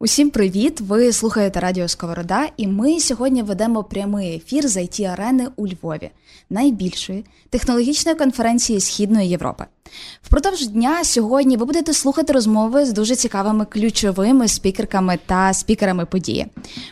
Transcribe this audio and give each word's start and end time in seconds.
Усім 0.00 0.30
привіт! 0.30 0.80
Ви 0.80 1.12
слухаєте 1.12 1.60
Радіо 1.60 1.88
Сковорода, 1.88 2.48
і 2.56 2.66
ми 2.66 3.00
сьогодні 3.00 3.42
ведемо 3.42 3.84
прямий 3.84 4.36
ефір 4.36 4.68
з 4.68 4.76
it 4.76 5.04
арени 5.04 5.48
у 5.56 5.66
Львові, 5.68 6.10
найбільшої 6.50 7.24
технологічної 7.50 8.18
конференції 8.18 8.80
Східної 8.80 9.28
Європи. 9.28 9.64
Впродовж 10.22 10.66
дня 10.66 11.04
сьогодні 11.04 11.56
ви 11.56 11.64
будете 11.64 11.92
слухати 11.92 12.32
розмови 12.32 12.84
з 12.84 12.92
дуже 12.92 13.16
цікавими 13.16 13.64
ключовими 13.64 14.48
спікерками 14.48 15.18
та 15.26 15.54
спікерами 15.54 16.06
події. 16.06 16.46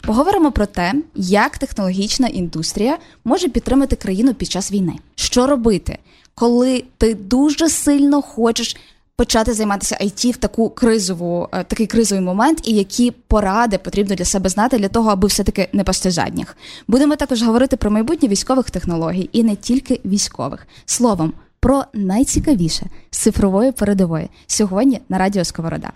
Поговоримо 0.07 0.53
про 0.53 0.67
те, 0.67 0.95
як 1.15 1.59
технологічна 1.59 2.29
індустрія 2.29 2.99
може 3.25 3.49
підтримати 3.49 3.97
країну 3.97 4.35
під 4.35 4.51
час 4.51 4.73
війни, 4.73 4.95
що 5.15 5.47
робити, 5.47 5.99
коли 6.35 6.85
ти 6.99 7.15
дуже 7.15 7.69
сильно 7.69 8.23
хочеш 8.23 8.77
почати 9.17 9.53
займатися 9.53 9.99
IT 10.01 10.33
в 10.33 10.37
таку 10.37 10.71
кризову, 10.71 11.49
е, 11.53 11.65
такий 11.65 11.87
кризовий 11.87 12.25
момент, 12.25 12.61
і 12.69 12.73
які 12.73 13.11
поради 13.11 13.79
потрібно 13.79 14.15
для 14.15 14.25
себе 14.25 14.49
знати 14.49 14.79
для 14.79 14.89
того, 14.89 15.11
аби 15.11 15.29
все-таки 15.29 15.69
не 15.73 15.85
пасти 15.85 16.11
задніх. 16.11 16.57
Будемо 16.89 17.17
також 17.17 17.43
говорити 17.43 17.77
про 17.77 17.91
майбутнє 17.91 18.29
військових 18.29 18.71
технологій 18.71 19.31
і 19.33 19.43
не 19.43 19.57
тільки 19.57 20.01
військових. 20.05 20.67
Словом, 20.87 21.33
про 21.61 21.85
найцікавіше 21.95 22.87
з 23.11 23.19
цифрової 23.19 23.73
передової 23.73 24.29
сьогодні 24.47 25.01
на 25.09 25.19
радіо 25.19 25.45
Сковорода. 25.45 25.93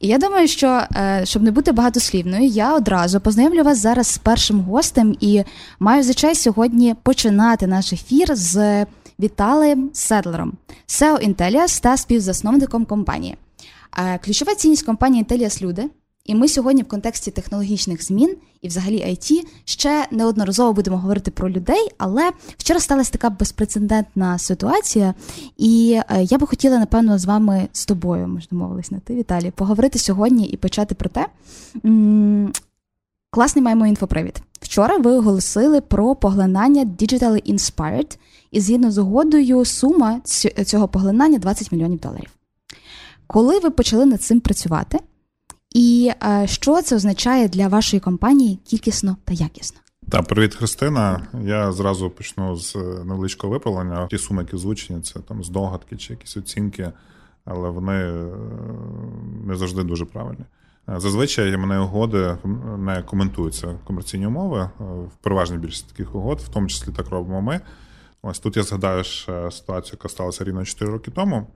І 0.00 0.08
я 0.08 0.18
думаю, 0.18 0.48
що 0.48 0.82
е, 0.96 1.20
щоб 1.24 1.42
не 1.42 1.50
бути 1.50 1.72
багатослівною, 1.72 2.44
я 2.44 2.76
одразу 2.76 3.20
познайомлю 3.20 3.62
вас 3.62 3.78
зараз 3.78 4.06
з 4.06 4.18
першим 4.18 4.60
гостем 4.60 5.16
і 5.20 5.42
маю 5.80 6.02
за 6.02 6.14
честь 6.14 6.42
сьогодні 6.42 6.94
починати 7.02 7.66
наш 7.66 7.92
ефір 7.92 8.36
з 8.36 8.86
Віталієм 9.20 9.90
Седлером, 9.92 10.52
SEO 10.86 11.28
Intellias 11.28 11.82
та 11.82 11.96
співзасновником 11.96 12.84
компанії. 12.84 13.36
Ключова 14.24 14.54
цінність 14.54 14.86
компанії 14.86 15.24
Intellias– 15.24 15.62
люди. 15.62 15.90
І 16.24 16.34
ми 16.34 16.48
сьогодні 16.48 16.82
в 16.82 16.88
контексті 16.88 17.30
технологічних 17.30 18.04
змін 18.04 18.36
і, 18.62 18.68
взагалі, 18.68 18.96
IT 18.96 19.46
ще 19.64 20.06
неодноразово 20.10 20.72
будемо 20.72 20.98
говорити 20.98 21.30
про 21.30 21.50
людей. 21.50 21.88
Але 21.98 22.30
вчора 22.58 22.80
сталася 22.80 23.12
така 23.12 23.30
безпрецедентна 23.30 24.38
ситуація, 24.38 25.14
і 25.56 26.00
е, 26.10 26.22
я 26.22 26.38
би 26.38 26.46
хотіла, 26.46 26.78
напевно, 26.78 27.18
з 27.18 27.24
вами 27.24 27.68
з 27.72 27.86
тобою, 27.86 28.28
ми 28.28 28.40
ж 28.40 28.48
домовились 28.50 28.90
на 28.90 28.98
ти, 28.98 29.14
Віталій, 29.14 29.50
поговорити 29.50 29.98
сьогодні 29.98 30.46
і 30.46 30.56
почати 30.56 30.94
про 30.94 31.10
те. 31.10 31.26
Класний 33.30 33.64
маємо 33.64 33.86
інфопривід. 33.86 34.42
Вчора 34.60 34.96
ви 34.96 35.12
оголосили 35.12 35.80
про 35.80 36.14
поглинання 36.14 36.84
Digitally 36.84 37.54
Inspired, 37.54 38.18
і 38.50 38.60
згідно 38.60 38.90
з 38.90 38.98
угодою, 38.98 39.64
сума 39.64 40.20
цього 40.66 40.88
поглинання 40.88 41.38
20 41.38 41.72
мільйонів 41.72 42.00
доларів. 42.00 42.30
Коли 43.26 43.58
ви 43.58 43.70
почали 43.70 44.06
над 44.06 44.22
цим 44.22 44.40
працювати, 44.40 44.98
і 45.74 46.10
е, 46.22 46.46
що 46.46 46.82
це 46.82 46.96
означає 46.96 47.48
для 47.48 47.68
вашої 47.68 48.00
компанії 48.00 48.58
кількісно 48.64 49.16
та 49.24 49.34
якісно? 49.34 49.80
Так, 50.08 50.24
привіт, 50.24 50.54
Христина. 50.54 51.26
Я 51.42 51.72
зразу 51.72 52.10
почну 52.10 52.56
з 52.56 52.76
невеличкого 53.04 53.52
виправлення. 53.52 54.06
Ті 54.06 54.18
суми, 54.18 54.42
які 54.42 54.56
звучені, 54.56 55.00
це 55.00 55.20
там 55.20 55.44
здогадки 55.44 55.96
чи 55.96 56.12
якісь 56.12 56.36
оцінки, 56.36 56.92
але 57.44 57.70
вони 57.70 57.92
е, 57.92 58.30
не 59.44 59.56
завжди 59.56 59.82
дуже 59.82 60.04
правильні. 60.04 60.44
Е, 60.88 61.00
зазвичай 61.00 61.56
мене 61.56 61.78
угоди 61.78 62.36
не 62.78 63.02
коментуються 63.02 63.78
комерційні 63.84 64.26
умови 64.26 64.70
в 64.78 65.16
переважній 65.22 65.58
більшості 65.58 65.88
таких 65.90 66.14
угод, 66.14 66.40
в 66.40 66.48
тому 66.48 66.66
числі 66.66 66.92
так 66.92 67.08
робимо 67.08 67.42
ми. 67.42 67.60
Ось 68.22 68.38
тут 68.38 68.56
я 68.56 68.62
згадаю 68.62 69.04
ще 69.04 69.50
ситуацію, 69.50 69.98
яка 70.00 70.08
сталася 70.08 70.44
рівно 70.44 70.64
4 70.64 70.90
роки 70.90 71.10
тому. 71.10 71.46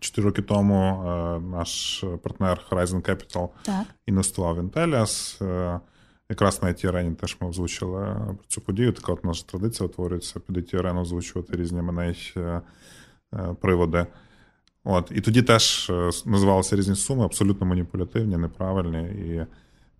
4 0.00 0.24
роки 0.24 0.42
тому 0.42 1.04
е, 1.06 1.40
наш 1.40 2.04
партнер 2.22 2.60
Horizon 2.70 3.10
Capital 3.10 3.48
так. 3.62 3.86
інвестував 4.06 4.56
в 4.56 4.58
Intellias. 4.58 5.44
Е, 5.44 5.80
якраз 6.30 6.62
на 6.62 6.68
it 6.68 6.88
арені 6.88 7.14
теж 7.14 7.36
ми 7.40 7.48
озвучили 7.48 8.00
про 8.26 8.46
цю 8.48 8.60
подію. 8.60 8.92
Така 8.92 9.12
от 9.12 9.24
наша 9.24 9.44
традиція 9.46 9.86
утворюється 9.86 10.40
під 10.40 10.56
it 10.56 10.78
арену 10.78 11.00
озвучувати 11.00 11.56
різні 11.56 11.82
мене 11.82 12.14
е, 12.36 12.62
приводи. 13.60 14.06
От, 14.84 15.12
І 15.14 15.20
тоді 15.20 15.42
теж 15.42 15.92
називалися 16.26 16.76
різні 16.76 16.96
суми, 16.96 17.24
абсолютно 17.24 17.66
маніпулятивні, 17.66 18.36
неправильні. 18.36 18.98
І 19.08 19.46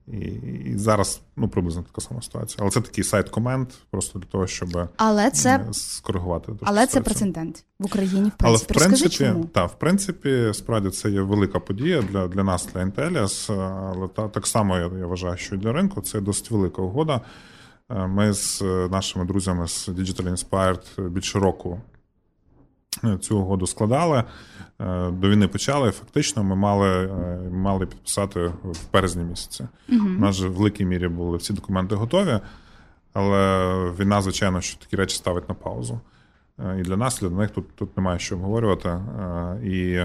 і 0.08 0.18
і 0.66 0.78
зараз 0.78 1.20
ну 1.36 1.48
приблизно 1.48 1.82
така 1.82 2.08
сама 2.08 2.22
ситуація. 2.22 2.58
Але 2.60 2.70
це 2.70 2.80
такий 2.80 3.04
сайт 3.04 3.28
комент, 3.28 3.74
просто 3.90 4.18
для 4.18 4.26
того, 4.26 4.46
щоб 4.46 4.88
але 4.96 5.30
це 5.30 5.66
скоригувати. 5.72 6.52
Але 6.62 6.86
це 6.86 7.00
прецедент 7.00 7.64
в 7.78 7.84
Україні. 7.86 8.28
В 8.28 8.38
принципі, 8.38 8.44
Але 8.44 8.56
в 8.56 8.64
принципі, 8.64 9.02
Розкажи, 9.02 9.32
чому? 9.32 9.44
Та, 9.44 9.64
в 9.64 9.78
принципі, 9.78 10.50
справді 10.54 10.90
це 10.90 11.10
є 11.10 11.20
велика 11.20 11.60
подія 11.60 12.02
для 12.02 12.28
для 12.28 12.42
нас, 12.42 12.68
для 12.74 12.80
Intellias, 12.80 13.52
але 13.62 14.08
та, 14.08 14.28
так 14.28 14.46
само 14.46 14.76
я, 14.76 14.90
я 14.98 15.06
вважаю, 15.06 15.36
що 15.36 15.56
для 15.56 15.72
ринку 15.72 16.00
це 16.00 16.20
досить 16.20 16.50
велика 16.50 16.82
угода. 16.82 17.20
Е, 17.90 18.06
ми 18.06 18.32
з 18.32 18.62
нашими 18.90 19.24
друзями 19.24 19.68
з 19.68 19.88
Digital 19.88 20.30
Inspired 20.30 21.08
більше 21.08 21.38
року 21.38 21.80
е, 21.80 21.95
цю 23.20 23.38
угоду 23.38 23.66
складали. 23.66 24.24
Е, 24.80 25.10
до 25.10 25.28
війни 25.28 25.48
почали. 25.48 25.90
Фактично, 25.90 26.44
ми 26.44 26.56
мали 26.56 26.88
е, 26.88 27.50
мали 27.50 27.86
підписати 27.86 28.40
в 28.62 28.92
березні 28.92 29.24
місяці. 29.24 29.68
Угу. 29.88 30.06
У 30.06 30.20
нас 30.20 30.36
же 30.36 30.48
в 30.48 30.52
великій 30.52 30.84
мірі 30.84 31.08
були 31.08 31.36
всі 31.36 31.52
документи 31.52 31.94
готові, 31.94 32.40
але 33.12 33.74
війна, 34.00 34.22
звичайно, 34.22 34.60
що 34.60 34.78
такі 34.78 34.96
речі 34.96 35.16
ставить 35.16 35.48
на 35.48 35.54
паузу. 35.54 36.00
Е, 36.58 36.80
і 36.80 36.82
для 36.82 36.96
нас, 36.96 37.22
і 37.22 37.28
для 37.28 37.36
них 37.36 37.50
тут 37.50 37.76
тут 37.76 37.96
немає 37.96 38.18
що 38.18 38.34
обговорювати. 38.34 38.98
І 39.64 40.00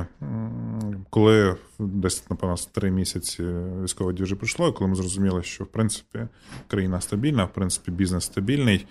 коли 1.09 1.55
десь, 1.79 2.29
напевно, 2.29 2.55
три 2.71 2.91
місяці 2.91 3.43
військової 3.83 4.15
дії 4.15 4.23
вже 4.23 4.35
пройшло, 4.35 4.73
коли 4.73 4.89
ми 4.89 4.95
зрозуміли, 4.95 5.43
що 5.43 5.63
в 5.63 5.67
принципі 5.67 6.19
країна 6.67 7.01
стабільна, 7.01 7.45
в 7.45 7.53
принципі, 7.53 7.91
бізнес 7.91 8.23
стабільний. 8.23 8.87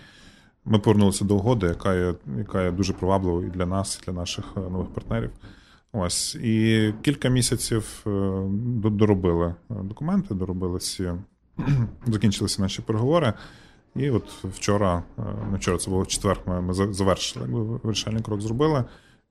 Ми 0.64 0.78
повернулися 0.78 1.24
до 1.24 1.36
угоди, 1.36 1.66
яка 1.66 1.94
є 1.94 2.14
яка 2.38 2.62
є 2.62 2.70
дуже 2.70 2.92
привабливою 2.92 3.46
і 3.46 3.50
для 3.50 3.66
нас, 3.66 4.00
і 4.02 4.06
для 4.06 4.12
наших 4.12 4.44
нових 4.56 4.88
партнерів. 4.88 5.30
Ось 5.92 6.34
і 6.34 6.94
кілька 7.02 7.28
місяців 7.28 8.04
е, 8.06 8.10
доробили 8.84 9.54
документи, 9.68 10.34
доробили 10.34 10.78
всі, 10.78 11.12
закінчилися 12.06 12.62
наші 12.62 12.82
переговори. 12.82 13.32
І 13.96 14.10
от 14.10 14.44
вчора, 14.44 15.02
е, 15.18 15.22
вчора 15.54 15.78
це 15.78 15.90
було 15.90 16.02
в 16.02 16.06
четвер, 16.06 16.40
ми, 16.46 16.74
завершили, 16.74 17.46
якби 17.46 17.62
вирішальний 17.62 18.22
крок 18.22 18.40
зробили. 18.40 18.84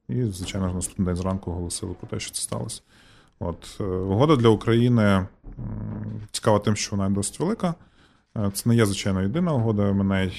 І, 0.10 0.24
звичайно, 0.24 0.74
наступний 0.74 1.06
день 1.06 1.16
зранку 1.16 1.52
оголосили 1.52 1.94
про 1.94 2.08
те, 2.08 2.20
що 2.20 2.32
це 2.32 2.42
сталося. 2.42 2.82
От 3.40 3.78
е, 3.80 3.84
угода 3.84 4.36
для 4.36 4.50
України 4.50 5.28
цікава 6.32 6.60
тим, 6.60 6.76
що 6.76 6.96
вона 6.96 7.10
досить 7.10 7.40
велика. 7.40 7.76
Це 8.34 8.70
не 8.70 8.76
є, 8.76 8.86
звичайно, 8.86 9.22
єдина 9.22 9.54
угода 9.54 9.94
мене 9.94 10.32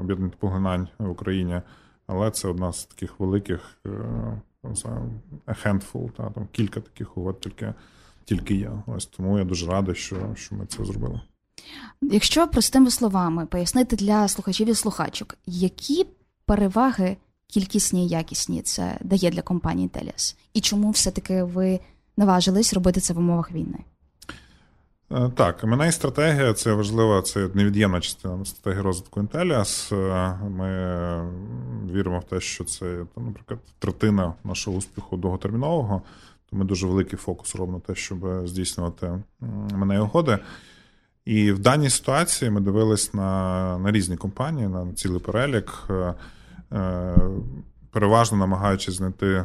об'єднаних 0.00 0.36
поглинань 0.36 0.88
в 0.98 1.10
Україні, 1.10 1.60
але 2.06 2.30
це 2.30 2.48
одна 2.48 2.72
з 2.72 2.84
таких 2.84 3.20
великих 3.20 3.78
handful, 5.46 6.10
та, 6.10 6.30
там 6.30 6.48
кілька 6.52 6.80
таких 6.80 7.16
угод 7.16 7.40
тільки 7.40 7.74
тільки 8.24 8.54
є. 8.54 8.70
Ось 8.86 9.06
тому 9.06 9.38
я 9.38 9.44
дуже 9.44 9.66
радий, 9.66 9.94
що, 9.94 10.34
що 10.34 10.54
ми 10.54 10.66
це 10.66 10.84
зробили. 10.84 11.20
Якщо 12.02 12.48
простими 12.48 12.90
словами 12.90 13.46
пояснити 13.46 13.96
для 13.96 14.28
слухачів 14.28 14.68
і 14.68 14.74
слухачок, 14.74 15.36
які 15.46 16.06
переваги 16.46 17.16
кількісні 17.46 18.06
і 18.06 18.08
якісні 18.08 18.62
це 18.62 18.98
дає 19.00 19.30
для 19.30 19.42
компанії 19.42 19.88
Теліас? 19.88 20.36
І 20.54 20.60
чому 20.60 20.90
все-таки 20.90 21.42
ви 21.42 21.80
наважились 22.16 22.74
робити 22.74 23.00
це 23.00 23.14
в 23.14 23.18
умовах 23.18 23.52
війни? 23.52 23.78
Е, 25.14 25.30
так, 25.34 25.64
мене 25.64 25.88
і 25.88 25.92
стратегія 25.92 26.52
це 26.52 26.72
важлива, 26.72 27.22
це 27.22 27.48
невід'ємна 27.54 28.00
частина 28.00 28.44
стратегії 28.44 28.82
розвитку. 28.82 29.20
Е, 29.34 29.64
ми 30.48 30.68
віримо 31.92 32.18
в 32.18 32.24
те, 32.24 32.40
що 32.40 32.64
це, 32.64 33.04
наприклад, 33.16 33.60
третина 33.78 34.34
нашого 34.44 34.76
успіху 34.76 35.16
довготермінового. 35.16 36.02
То 36.50 36.56
ми 36.56 36.64
дуже 36.64 36.86
великий 36.86 37.18
фокус 37.18 37.54
робимо 37.54 37.78
на 37.78 37.94
те, 37.94 38.00
щоб 38.00 38.46
здійснювати 38.48 39.22
мене 39.74 39.94
і 39.94 39.98
угоди. 39.98 40.38
І 41.24 41.52
в 41.52 41.58
даній 41.58 41.90
ситуації 41.90 42.50
ми 42.50 42.60
дивились 42.60 43.14
на 43.14 43.78
на 43.78 43.92
різні 43.92 44.16
компанії, 44.16 44.68
на 44.68 44.92
цілий 44.92 45.20
перелік, 45.20 45.88
е, 45.90 47.14
переважно 47.90 48.38
намагаючись 48.38 48.94
знайти 48.94 49.44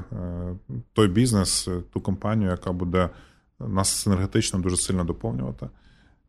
той 0.93 1.07
бізнес, 1.07 1.67
ту 1.93 2.01
компанію, 2.01 2.51
яка 2.51 2.71
буде 2.71 3.09
нас 3.59 4.07
енергетично 4.07 4.59
дуже 4.59 4.77
сильно 4.77 5.03
доповнювати. 5.03 5.69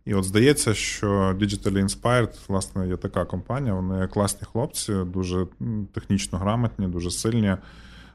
І 0.05 0.15
от 0.15 0.25
здається, 0.25 0.75
що 0.75 1.09
Digitally 1.41 1.85
Inspired, 1.85 2.35
власне, 2.49 2.89
є 2.89 2.97
така 2.97 3.25
компанія. 3.25 3.75
Вони 3.75 4.07
класні 4.07 4.47
хлопці, 4.53 4.95
дуже 4.95 5.47
технічно 5.93 6.39
грамотні, 6.39 6.89
дуже 6.89 7.11
сильні. 7.11 7.57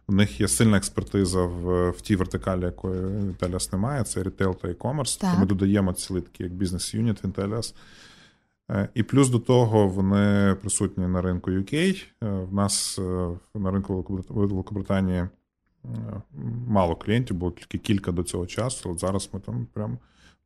У 0.08 0.14
них 0.14 0.42
є 0.42 0.48
сильна 0.48 0.78
експертиза 0.78 1.42
в 1.42 1.90
в 1.90 2.02
тій 2.02 2.16
вертикалі, 2.16 2.62
якої 2.62 3.02
Intellias 3.02 3.72
немає. 3.72 4.04
Це 4.04 4.24
рітейл 4.24 4.56
та 4.56 4.68
e-commerce. 4.68 5.22
Так. 5.22 5.40
Ми 5.40 5.46
додаємо 5.46 5.94
цілий 5.94 6.22
такий 6.22 6.44
як 6.44 6.54
бізнес-юніт. 6.56 7.24
Е, 8.72 8.90
і 8.94 9.04
плюс 9.04 9.30
до 9.30 9.40
того 9.40 9.88
вони 9.88 10.56
присутні 10.62 11.08
на 11.08 11.22
ринку 11.22 11.52
UK. 11.52 12.06
Е, 12.24 12.28
в 12.30 12.54
нас 12.54 13.00
е, 13.00 13.30
на 13.56 13.72
ринку 13.72 14.24
Великобританії 14.30 15.28
мало 16.68 16.96
клієнтів, 16.96 17.38
було 17.38 17.52
тільки 17.52 17.78
кілька 17.78 18.12
до 18.12 18.24
цього 18.24 18.46
часу. 18.46 18.92
От 18.92 19.00
зараз 19.00 19.30
ми 19.34 19.40
там 19.40 19.68
прям 19.74 19.98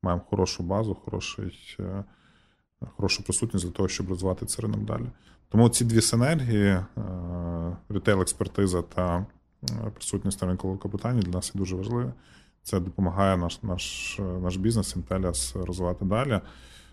маємо 0.04 0.24
хорошу 0.30 0.64
базу, 0.64 0.96
хороший, 0.96 1.78
хорошу 2.96 3.24
присутність 3.24 3.66
для 3.66 3.72
того, 3.72 3.90
щоб 3.90 4.10
розвивати 4.10 4.46
це 4.46 4.62
ринок 4.62 4.80
далі. 4.80 5.06
Тому 5.50 5.70
ці 5.70 5.86
дві 5.86 6.02
синергії, 6.02 6.80
ретейл-експертиза 7.90 8.84
та 8.96 9.26
присутність 9.94 10.42
на 10.42 10.48
ринку 10.48 10.68
Великобританії 10.68 11.24
для 11.24 11.32
нас 11.32 11.52
є 11.56 11.60
дуже 11.60 11.76
важливі. 11.76 12.10
Це 12.64 12.80
допомагає 12.80 13.38
наш 13.38 13.64
наш, 13.64 14.20
наш 14.20 14.58
бізнес, 14.58 14.96
Інтеліас 14.96 15.56
розвивати 15.56 16.06
далі. 16.06 16.42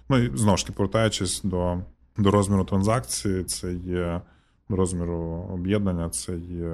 Ну 0.08 0.19
і 0.19 0.37
знову 0.37 0.56
ж 0.56 0.67
таки, 0.67 0.76
повертаючись 0.76 1.43
до 1.43 1.79
до 2.17 2.31
розміру 2.31 2.64
транзакції, 2.64 3.44
це 3.44 3.73
є 3.75 4.20
розміру 4.69 5.49
об'єднання, 5.53 6.11
це 6.11 6.33
є 6.33 6.69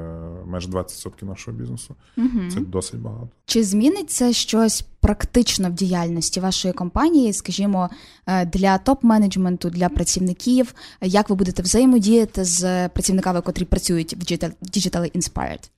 майже 0.47 0.69
20% 0.69 1.25
нашого 1.25 1.57
бізнесу. 1.57 1.95
Угу. 2.17 2.51
Це 2.55 2.61
досить 2.61 3.01
багато. 3.01 3.29
Чи 3.45 3.65
зміниться 3.65 4.33
щось 4.33 4.83
практично 5.01 5.69
в 5.69 5.73
діяльності 5.73 6.41
вашої 6.41 6.75
компанії, 6.75 7.33
скажімо, 7.33 7.91
е, 8.27 8.47
для 8.47 8.77
топ-менеджменту, 8.79 9.71
для 9.71 9.89
працівників? 9.89 10.75
Як 11.01 11.31
ви 11.31 11.37
будете 11.37 11.63
взаємодіяти 11.63 12.45
з 12.45 12.89
працівниками, 12.89 13.41
котрі 13.41 13.65
працюють 13.65 14.15
в 14.15 14.19
Digitally 14.19 15.17
Inspired? 15.17 15.71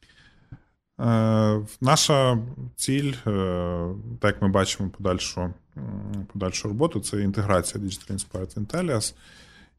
Е, 1.00 1.66
наша 1.80 2.38
ціль, 2.76 3.12
е, 3.26 3.88
так 4.20 4.34
як 4.34 4.42
ми 4.42 4.48
бачимо 4.48 4.90
подальшу 4.98 5.50
подальшу 6.32 6.68
роботу, 6.68 7.00
це 7.00 7.22
інтеграція 7.22 7.84
Digital 7.84 8.12
Inspired 8.12 8.66
Intelligence. 8.66 9.14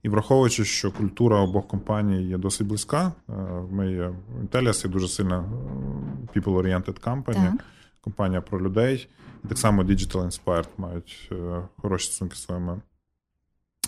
І 0.04 0.10
враховуючи, 0.10 0.66
що 0.66 0.92
культура 0.92 1.40
обох 1.40 1.68
компаній 1.68 2.24
є 2.24 2.38
досить 2.38 2.68
близька, 2.68 3.12
е, 3.30 3.34
ми 3.72 3.92
є 3.92 4.14
Intelligence 4.44 4.86
є 4.86 4.92
дуже 4.92 5.08
сильна 5.08 5.46
people-oriented 6.36 7.02
company, 7.02 7.52
так. 7.52 7.64
компанія 8.02 8.42
про 8.42 8.62
людей. 8.62 9.10
І 9.44 9.48
так 9.48 9.58
само 9.58 9.84
Digital 9.84 10.26
Inspired 10.26 10.68
мають 10.78 11.32
хороші 11.82 12.06
стосунки 12.06 12.36
з 12.36 12.44
своїми 12.44 12.82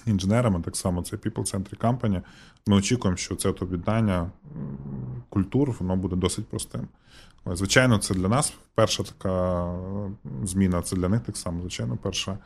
інженерами, 0.06 0.62
так 0.62 0.76
само 0.76 1.02
це 1.02 1.16
people-centric 1.16 1.78
company. 1.78 2.22
Ми 2.68 2.76
очікуємо, 2.76 3.18
що 3.18 3.36
це 3.36 3.50
об'єднання 3.50 4.32
культур 5.30 5.76
воно 5.80 5.96
буде 5.96 6.16
досить 6.16 6.48
простим. 6.48 6.88
Звичайно, 7.46 7.98
це 7.98 8.14
для 8.14 8.28
нас 8.28 8.54
перша 8.76 9.04
така 9.04 9.74
зміна, 10.44 10.82
це 10.82 10.96
для 10.96 11.10
них 11.10 11.22
так 11.22 11.38
само, 11.38 11.62
звичайно, 11.62 11.98
перша 12.02 12.32
е, 12.32 12.38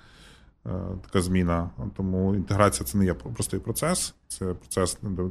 така 1.02 1.22
зміна. 1.22 1.70
Тому 1.98 2.36
інтеграція 2.36 2.88
це 2.88 2.98
не 2.98 3.06
є 3.06 3.14
простий 3.14 3.60
процес, 3.60 4.16
це 4.28 4.46
процес, 4.46 4.98
де 5.02 5.24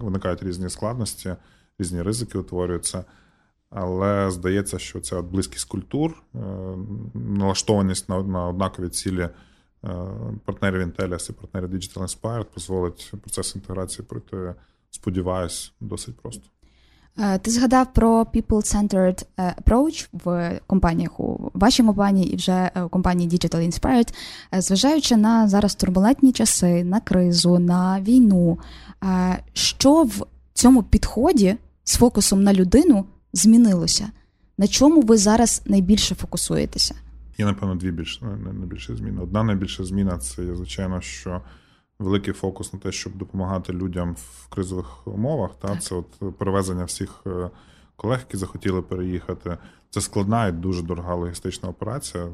виникають 0.00 0.42
різні 0.42 0.68
складності, 0.68 1.36
різні 1.78 2.02
ризики 2.02 2.38
утворюються. 2.38 3.04
Але 3.70 4.30
здається, 4.30 4.78
що 4.78 5.00
ця 5.00 5.22
близькість 5.22 5.68
культур, 5.68 6.22
е, 6.34 6.38
налаштованість 7.14 8.08
на 8.08 8.46
однакові 8.46 8.88
цілі 8.88 9.20
е, 9.22 9.30
партнерів 10.44 10.80
Intellis 10.80 11.30
і 11.30 11.32
партнерів 11.32 11.74
Digital 11.74 12.02
Inspired 12.02 12.46
дозволить 12.54 13.12
процес 13.20 13.56
інтеграції 13.56 14.06
пройти, 14.06 14.54
сподіваюсь, 14.90 15.72
досить 15.80 16.16
просто. 16.16 16.42
Е, 17.18 17.38
ти 17.38 17.50
згадав 17.50 17.92
про 17.92 18.22
people-centered 18.22 19.26
е, 19.38 19.54
approach 19.62 20.08
в 20.12 20.60
компаніях 20.66 21.20
у 21.20 21.50
вашій 21.54 21.82
компанії 21.82 22.32
і 22.32 22.36
вже 22.36 22.70
у 22.84 22.88
компанії 22.88 23.30
Digital 23.30 23.70
Inspired, 23.70 24.14
е, 24.54 24.60
зважаючи 24.60 25.16
на 25.16 25.48
зараз 25.48 25.74
турбулентні 25.74 26.32
часи, 26.32 26.84
на 26.84 27.00
кризу, 27.00 27.58
на 27.58 28.00
війну. 28.00 28.58
Що 29.52 30.02
в 30.02 30.26
цьому 30.54 30.82
підході 30.82 31.56
з 31.84 31.96
фокусом 31.96 32.42
на 32.42 32.52
людину 32.52 33.04
змінилося? 33.32 34.08
На 34.58 34.66
чому 34.66 35.00
ви 35.00 35.16
зараз 35.16 35.62
найбільше 35.66 36.14
фокусуєтеся? 36.14 36.94
Є, 37.38 37.44
напевно, 37.44 37.74
дві 37.74 37.90
більш 37.90 38.20
найбільші 38.60 38.96
зміни. 38.96 39.20
Одна 39.22 39.42
найбільша 39.42 39.84
зміна 39.84 40.18
це, 40.18 40.54
звичайно, 40.54 41.00
що 41.00 41.40
великий 42.02 42.34
фокус 42.34 42.72
на 42.72 42.78
те, 42.78 42.92
щоб 42.92 43.16
допомагати 43.16 43.72
людям 43.72 44.14
в 44.14 44.48
кризових 44.48 45.06
умовах. 45.06 45.50
Та 45.60 45.76
це 45.76 45.94
от 45.94 46.38
перевезення 46.38 46.84
всіх 46.84 47.22
е, 47.26 47.50
колег, 47.96 48.18
які 48.18 48.36
захотіли 48.36 48.82
переїхати. 48.82 49.58
Це 49.90 50.00
складна 50.00 50.46
і 50.46 50.52
дуже 50.52 50.82
дорога 50.82 51.14
логістична 51.14 51.68
операція. 51.68 52.28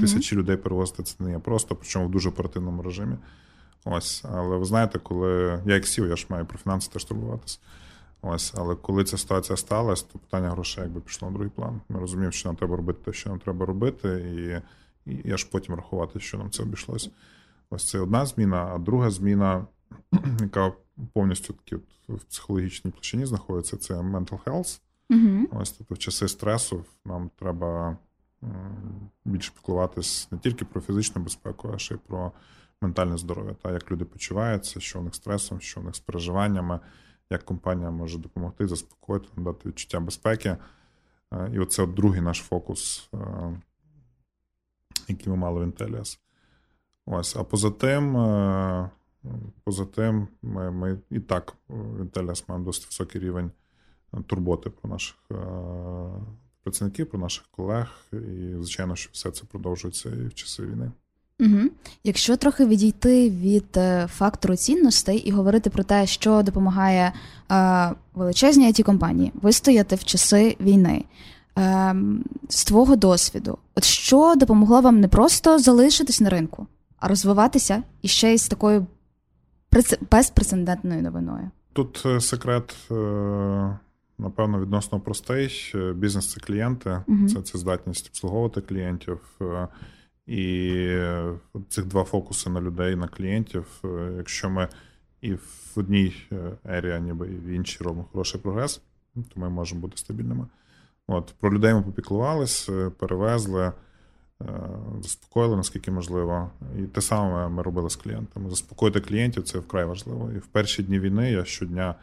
Тисячі 0.00 0.36
людей 0.36 0.56
перевозити 0.56 1.02
це 1.02 1.14
не 1.18 1.30
є 1.30 1.38
просто, 1.38 1.76
причому 1.76 2.06
в 2.06 2.10
дуже 2.10 2.28
оперативному 2.28 2.82
режимі. 2.82 3.16
Ось, 3.84 4.24
але 4.32 4.56
ви 4.56 4.64
знаєте, 4.64 4.98
коли 4.98 5.62
я 5.66 5.74
як 5.74 5.86
сів, 5.86 6.06
я 6.06 6.16
ж 6.16 6.26
маю 6.28 6.46
про 6.46 6.58
фінанси 6.58 6.90
теж 6.92 7.04
турбуватися. 7.04 7.58
Ось, 8.22 8.54
але 8.56 8.74
коли 8.74 9.04
ця 9.04 9.18
ситуація 9.18 9.56
сталася, 9.56 10.04
то 10.12 10.18
питання 10.18 10.50
грошей 10.50 10.84
якби 10.84 11.00
пішло 11.00 11.28
на 11.28 11.34
другий 11.34 11.50
план. 11.50 11.80
Ми 11.88 12.00
розуміємо, 12.00 12.32
що 12.32 12.48
нам 12.48 12.56
треба 12.56 12.76
робити 12.76 12.98
те, 13.04 13.12
що 13.12 13.30
нам 13.30 13.38
треба 13.38 13.66
робити, 13.66 14.08
і, 15.06 15.12
і 15.28 15.32
аж 15.32 15.44
потім 15.44 15.74
рахувати, 15.74 16.20
що 16.20 16.38
нам 16.38 16.50
це 16.50 16.62
обійшлося. 16.62 17.10
Ось 17.70 17.88
це 17.88 18.00
одна 18.00 18.26
зміна, 18.26 18.70
а 18.74 18.78
друга 18.78 19.10
зміна, 19.10 19.66
яка 20.40 20.72
повністю 21.12 21.52
такі 21.52 21.76
от 21.76 21.82
в 22.08 22.24
психологічній 22.24 22.90
площині 22.90 23.26
знаходиться, 23.26 23.76
це 23.76 23.94
mental 23.94 24.44
health. 24.44 24.80
uh 25.10 25.44
Ось 25.52 25.72
тобто 25.72 25.94
в 25.94 25.98
часи 25.98 26.28
стресу 26.28 26.84
нам 27.04 27.30
треба 27.36 27.96
більше 29.24 29.52
піклуватись 29.56 30.28
не 30.30 30.38
тільки 30.38 30.64
про 30.64 30.80
фізичну 30.80 31.22
безпеку, 31.22 31.70
а 31.74 31.78
ще 31.78 31.94
й 31.94 31.98
про 32.06 32.32
ментальне 32.80 33.18
здоров'я, 33.18 33.54
та 33.62 33.72
як 33.72 33.90
люди 33.90 34.04
почуваються, 34.04 34.80
що 34.80 35.00
у 35.00 35.02
них 35.02 35.14
стресом, 35.14 35.60
що 35.60 35.80
у 35.80 35.84
них 35.84 35.96
з 35.96 36.00
переживаннями, 36.00 36.80
як 37.30 37.44
компанія 37.44 37.90
може 37.90 38.18
допомогти, 38.18 38.68
заспокоїти, 38.68 39.28
надати 39.36 39.68
відчуття 39.68 40.00
безпеки. 40.00 40.56
І 41.52 41.58
оце 41.58 41.82
от 41.82 41.94
другий 41.94 42.20
наш 42.20 42.38
фокус, 42.38 43.10
який 45.08 45.28
ми 45.28 45.36
мали 45.36 45.64
в 45.64 45.68
Intellias. 45.68 46.18
Ось, 47.12 47.36
а 47.36 47.44
поза 47.44 47.70
тим, 47.70 48.16
е, 48.16 48.90
поза 49.64 49.84
тим, 49.84 50.28
ми 50.42 50.70
ми 50.70 50.98
і 51.10 51.20
так 51.20 51.54
в 51.68 52.00
Інтеліас 52.00 52.44
маємо 52.48 52.66
досить 52.66 52.86
високий 52.86 53.20
рівень 53.20 53.50
турботи 54.26 54.70
про 54.70 54.90
наших 54.90 55.16
е, 55.32 55.36
працівників, 56.62 57.10
про 57.10 57.18
наших 57.18 57.44
колег. 57.50 57.86
І, 58.12 58.54
звичайно, 58.54 58.96
що 58.96 59.10
все 59.12 59.30
це 59.30 59.44
продовжується 59.44 60.08
і 60.08 60.26
в 60.26 60.34
часи 60.34 60.62
війни. 60.62 60.90
Угу. 61.40 61.70
Якщо 62.04 62.36
трохи 62.36 62.66
відійти 62.66 63.30
від 63.30 63.76
е, 63.76 64.06
фактору 64.06 64.56
цінностей 64.56 65.18
і 65.18 65.30
говорити 65.30 65.70
про 65.70 65.84
те, 65.84 66.06
що 66.06 66.42
допомагає 66.42 67.12
е, 67.52 67.90
величезній 68.14 68.72
it 68.72 68.82
компанії 68.82 69.32
вистояти 69.42 69.96
в 69.96 70.04
часи 70.04 70.56
війни. 70.60 71.04
Е, 71.58 71.94
з 72.48 72.64
твого 72.64 72.96
досвіду, 72.96 73.58
от 73.74 73.84
що 73.84 74.34
допомогло 74.36 74.80
вам 74.80 75.00
не 75.00 75.08
просто 75.08 75.58
залишитись 75.58 76.20
на 76.20 76.30
ринку, 76.30 76.66
розвиватися 77.00 77.82
і 78.02 78.08
ще 78.08 78.34
й 78.34 78.38
з 78.38 78.48
такою 78.48 78.86
безпрецедентною 80.10 81.02
новиною. 81.02 81.50
Тут 81.72 82.02
е, 82.06 82.20
секрет, 82.20 82.76
е, 82.90 83.78
напевно, 84.18 84.60
відносно 84.60 85.00
простий. 85.00 85.72
Бізнес 85.94 86.30
це 86.30 86.40
клієнти, 86.40 87.02
угу. 87.06 87.28
це 87.28 87.42
це 87.42 87.58
здатність 87.58 88.06
обслуговувати 88.06 88.60
клієнтів. 88.60 89.20
Е, 89.40 89.68
і 90.26 90.86
цих 91.68 91.86
два 91.86 92.04
фокуси 92.04 92.50
на 92.50 92.60
людей, 92.60 92.96
на 92.96 93.08
клієнтів. 93.08 93.82
Якщо 94.16 94.50
ми 94.50 94.68
і 95.20 95.34
в 95.34 95.72
одній 95.76 96.14
ері, 96.64 97.00
ніби 97.00 97.28
і 97.28 97.36
в 97.36 97.46
іншій 97.46 97.84
робимо 97.84 98.06
хороший 98.12 98.40
прогрес, 98.40 98.80
то 99.14 99.40
ми 99.40 99.50
можемо 99.50 99.80
бути 99.80 99.96
стабільними. 99.96 100.46
От 101.06 101.34
Про 101.40 101.54
людей 101.54 101.74
ми 101.74 101.82
попіклувались, 101.82 102.70
перевезли. 102.98 103.72
Е, 104.40 104.52
заспокоїли, 105.02 105.56
наскільки 105.56 105.90
можливо. 105.90 106.50
І 106.78 106.82
те 106.82 107.00
саме 107.00 107.48
ми 107.48 107.62
робили 107.62 107.90
з 107.90 107.96
клієнтами. 107.96 108.50
Заспокоїти 108.50 109.00
клієнтів 109.00 109.42
це 109.42 109.58
вкрай 109.58 109.84
важливо. 109.84 110.30
І 110.32 110.38
в 110.38 110.46
перші 110.46 110.82
дні 110.82 111.00
війни 111.00 111.30
я 111.30 111.44
щодня 111.44 111.94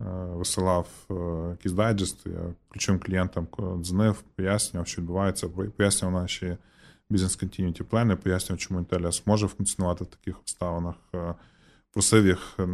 е, 0.00 0.04
висилав 0.10 0.88
е, 1.10 1.14
якісь 1.50 1.72
дайджести, 1.72 2.30
я 2.30 2.40
ключовим 2.68 3.00
клієнтам 3.00 3.46
дзвонив, 3.80 4.22
пояснював, 4.36 4.86
що 4.86 5.02
відбувається, 5.02 5.48
пояснював 5.48 6.22
наші 6.22 6.56
бізнес 7.10 7.42
continuity 7.42 7.82
плани, 7.82 8.16
пояснював, 8.16 8.58
чому 8.58 8.80
Intellias 8.80 9.22
може 9.26 9.48
функціонувати 9.48 10.04
в 10.04 10.06
таких 10.06 10.38
обставинах. 10.38 10.94
Просив 11.92 12.26
їх 12.26 12.54
не 12.58 12.66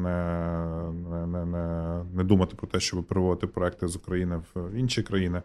не, 1.10 1.26
не, 1.26 2.04
не, 2.14 2.24
думати 2.24 2.56
про 2.56 2.66
те, 2.66 2.80
щоб 2.80 3.04
переводити 3.04 3.46
проекти 3.46 3.88
з 3.88 3.96
України 3.96 4.42
в 4.54 4.72
інші 4.74 5.02
країни. 5.02 5.42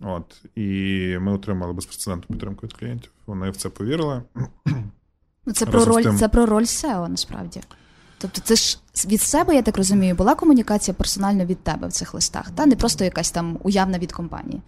От, 0.00 0.42
І 0.54 0.68
ми 1.20 1.32
отримали 1.32 1.72
безпрецедентну 1.72 2.26
підтримку 2.36 2.66
від 2.66 2.72
клієнтів. 2.72 3.10
Вони 3.26 3.50
в 3.50 3.56
це 3.56 3.68
повірили. 3.68 4.22
Ну, 5.46 5.54
Це 5.54 5.66
про 5.66 5.84
роль 5.84 6.02
тим... 6.02 6.16
це 6.16 6.28
про 6.28 6.46
роль 6.46 6.62
SEO, 6.62 7.08
насправді. 7.08 7.60
Тобто, 8.18 8.40
це 8.40 8.56
ж 8.56 8.78
від 9.06 9.20
себе, 9.20 9.54
я 9.54 9.62
так 9.62 9.76
розумію, 9.76 10.14
була 10.14 10.34
комунікація 10.34 10.94
персонально 10.94 11.44
від 11.44 11.58
тебе 11.58 11.88
в 11.88 11.92
цих 11.92 12.14
листах, 12.14 12.50
та 12.50 12.66
не 12.66 12.76
просто 12.76 13.04
якась 13.04 13.30
там 13.30 13.58
уявна 13.62 13.98
від 13.98 14.12
компанії. 14.12 14.62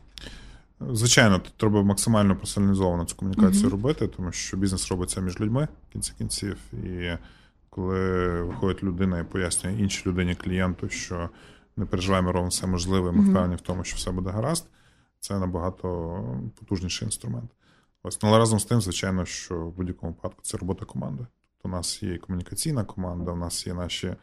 Звичайно, 0.92 1.38
тут 1.38 1.52
треба 1.56 1.82
максимально 1.82 2.36
персоналізовано 2.36 3.04
цю 3.04 3.16
комунікацію 3.16 3.66
uh-huh. 3.66 3.70
робити, 3.70 4.08
тому 4.08 4.32
що 4.32 4.56
бізнес 4.56 4.90
робиться 4.90 5.20
між 5.20 5.40
людьми 5.40 5.68
в 5.88 5.92
кінці 5.92 6.12
кінців. 6.18 6.56
І 6.72 7.10
коли 7.70 8.42
виходить 8.42 8.82
людина 8.82 9.18
і 9.18 9.24
пояснює 9.24 9.74
іншій 9.74 10.08
людині 10.08 10.34
клієнту, 10.34 10.88
що 10.88 11.30
не 11.76 11.84
переживаємо, 11.84 12.32
робимо 12.32 12.48
все 12.48 12.66
можливе, 12.66 13.12
ми 13.12 13.30
впевнені 13.30 13.56
в 13.56 13.60
тому, 13.60 13.84
що 13.84 13.96
все 13.96 14.10
буде 14.10 14.30
гаразд. 14.30 14.66
Це 15.20 15.38
набагато 15.38 16.24
потужніший 16.58 17.06
інструмент. 17.06 17.50
Ось, 18.02 18.22
ну, 18.22 18.28
але 18.28 18.38
разом 18.38 18.60
з 18.60 18.64
тим, 18.64 18.80
звичайно, 18.80 19.24
що 19.24 19.60
в 19.60 19.72
будь-якому 19.72 20.12
випадку 20.12 20.40
це 20.42 20.56
робота 20.56 20.84
команди. 20.84 21.26
Тобто 21.56 21.68
у 21.68 21.78
нас 21.78 22.02
є 22.02 22.14
і 22.14 22.18
комунікаційна 22.18 22.84
команда, 22.84 23.32
у 23.32 23.36
нас 23.36 23.66
є 23.66 23.74
наші 23.74 24.14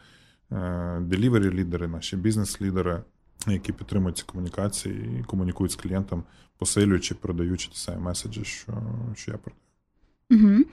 делівері 1.00 1.50
лідери, 1.50 1.88
наші 1.88 2.18
бізнес-лідери, 2.18 3.04
які 3.48 3.74
підтримують 3.74 4.18
ці 4.18 4.24
комунікації 4.24 5.20
і 5.20 5.24
комунікують 5.24 5.72
з 5.72 5.76
клієнтом, 5.76 6.24
посилюючи, 6.58 7.16
передаючи 7.16 7.70
ті 7.70 7.78
самі 7.78 8.02
меседжі, 8.02 8.44
що, 8.44 8.74
що 9.16 9.32
я 9.32 9.38
передаю. 9.38 9.67
Угу. 10.32 10.64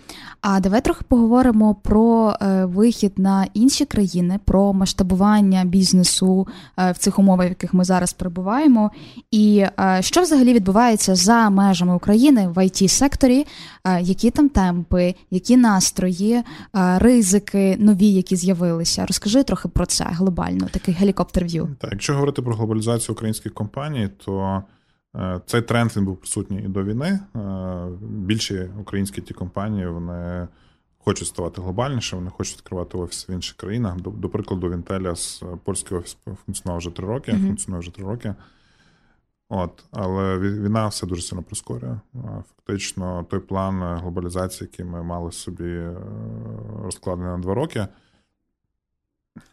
А 0.40 0.60
давай 0.60 0.80
трохи 0.80 1.04
поговоримо 1.08 1.74
про 1.74 2.36
е, 2.42 2.64
вихід 2.64 3.12
на 3.16 3.46
інші 3.54 3.84
країни, 3.84 4.40
про 4.44 4.72
масштабування 4.72 5.64
бізнесу 5.64 6.48
е, 6.78 6.92
в 6.92 6.98
цих 6.98 7.18
умовах, 7.18 7.46
в 7.46 7.48
яких 7.48 7.74
ми 7.74 7.84
зараз 7.84 8.12
перебуваємо, 8.12 8.90
і 9.30 9.66
е, 9.80 9.98
що 10.00 10.22
взагалі 10.22 10.54
відбувається 10.54 11.14
за 11.14 11.50
межами 11.50 11.94
України 11.94 12.48
в 12.48 12.58
it 12.58 12.88
секторі, 12.88 13.46
е, 13.84 14.00
які 14.00 14.30
там 14.30 14.48
темпи, 14.48 15.14
які 15.30 15.56
настрої, 15.56 16.32
е, 16.34 16.44
ризики 16.98 17.76
нові, 17.78 18.08
які 18.08 18.36
з'явилися. 18.36 19.06
Розкажи 19.06 19.42
трохи 19.42 19.68
про 19.68 19.86
це 19.86 20.04
глобально, 20.10 20.68
такий 20.72 20.94
гелікоптер 20.94 21.44
в'ю. 21.44 21.68
Так, 21.78 21.92
якщо 21.92 22.14
говорити 22.14 22.42
про 22.42 22.54
глобалізацію 22.54 23.14
українських 23.14 23.54
компаній, 23.54 24.08
то 24.24 24.62
цей 25.46 25.62
тренд 25.62 25.96
він 25.96 26.04
був 26.04 26.16
присутній 26.16 26.62
і 26.62 26.68
до 26.68 26.84
війни. 26.84 27.20
Е, 27.36 27.88
більші 28.00 28.70
українські 28.80 29.20
ті 29.20 29.34
компанії 29.34 29.86
вони 29.86 30.48
хочуть 30.98 31.28
ставати 31.28 31.62
глобальніше, 31.62 32.16
вони 32.16 32.30
хочуть 32.30 32.56
відкривати 32.56 32.98
офіси 32.98 33.32
в 33.32 33.34
інших 33.34 33.56
країнах. 33.56 34.00
До, 34.00 34.10
до 34.10 34.28
прикладу, 34.28 34.70
Вінтеля 34.70 35.14
з 35.14 35.44
польський 35.64 35.98
офіс 35.98 36.16
функціонував 36.24 36.78
вже 36.78 36.90
три 36.90 37.06
роки. 37.06 37.32
Mm-hmm. 37.32 37.46
Функціонує 37.46 37.80
вже 37.80 37.94
три 37.94 38.04
роки. 38.04 38.34
От, 39.48 39.84
Але 39.90 40.38
війна 40.38 40.88
все 40.88 41.06
дуже 41.06 41.22
сильно 41.22 41.42
прискорює. 41.42 41.90
Е, 42.14 42.44
фактично, 42.48 43.26
той 43.30 43.40
план 43.40 43.98
глобалізації, 43.98 44.68
який 44.72 44.86
ми 44.86 45.02
мали 45.02 45.32
собі 45.32 45.82
розкладений 46.82 47.30
на 47.30 47.38
два 47.38 47.54
роки. 47.54 47.86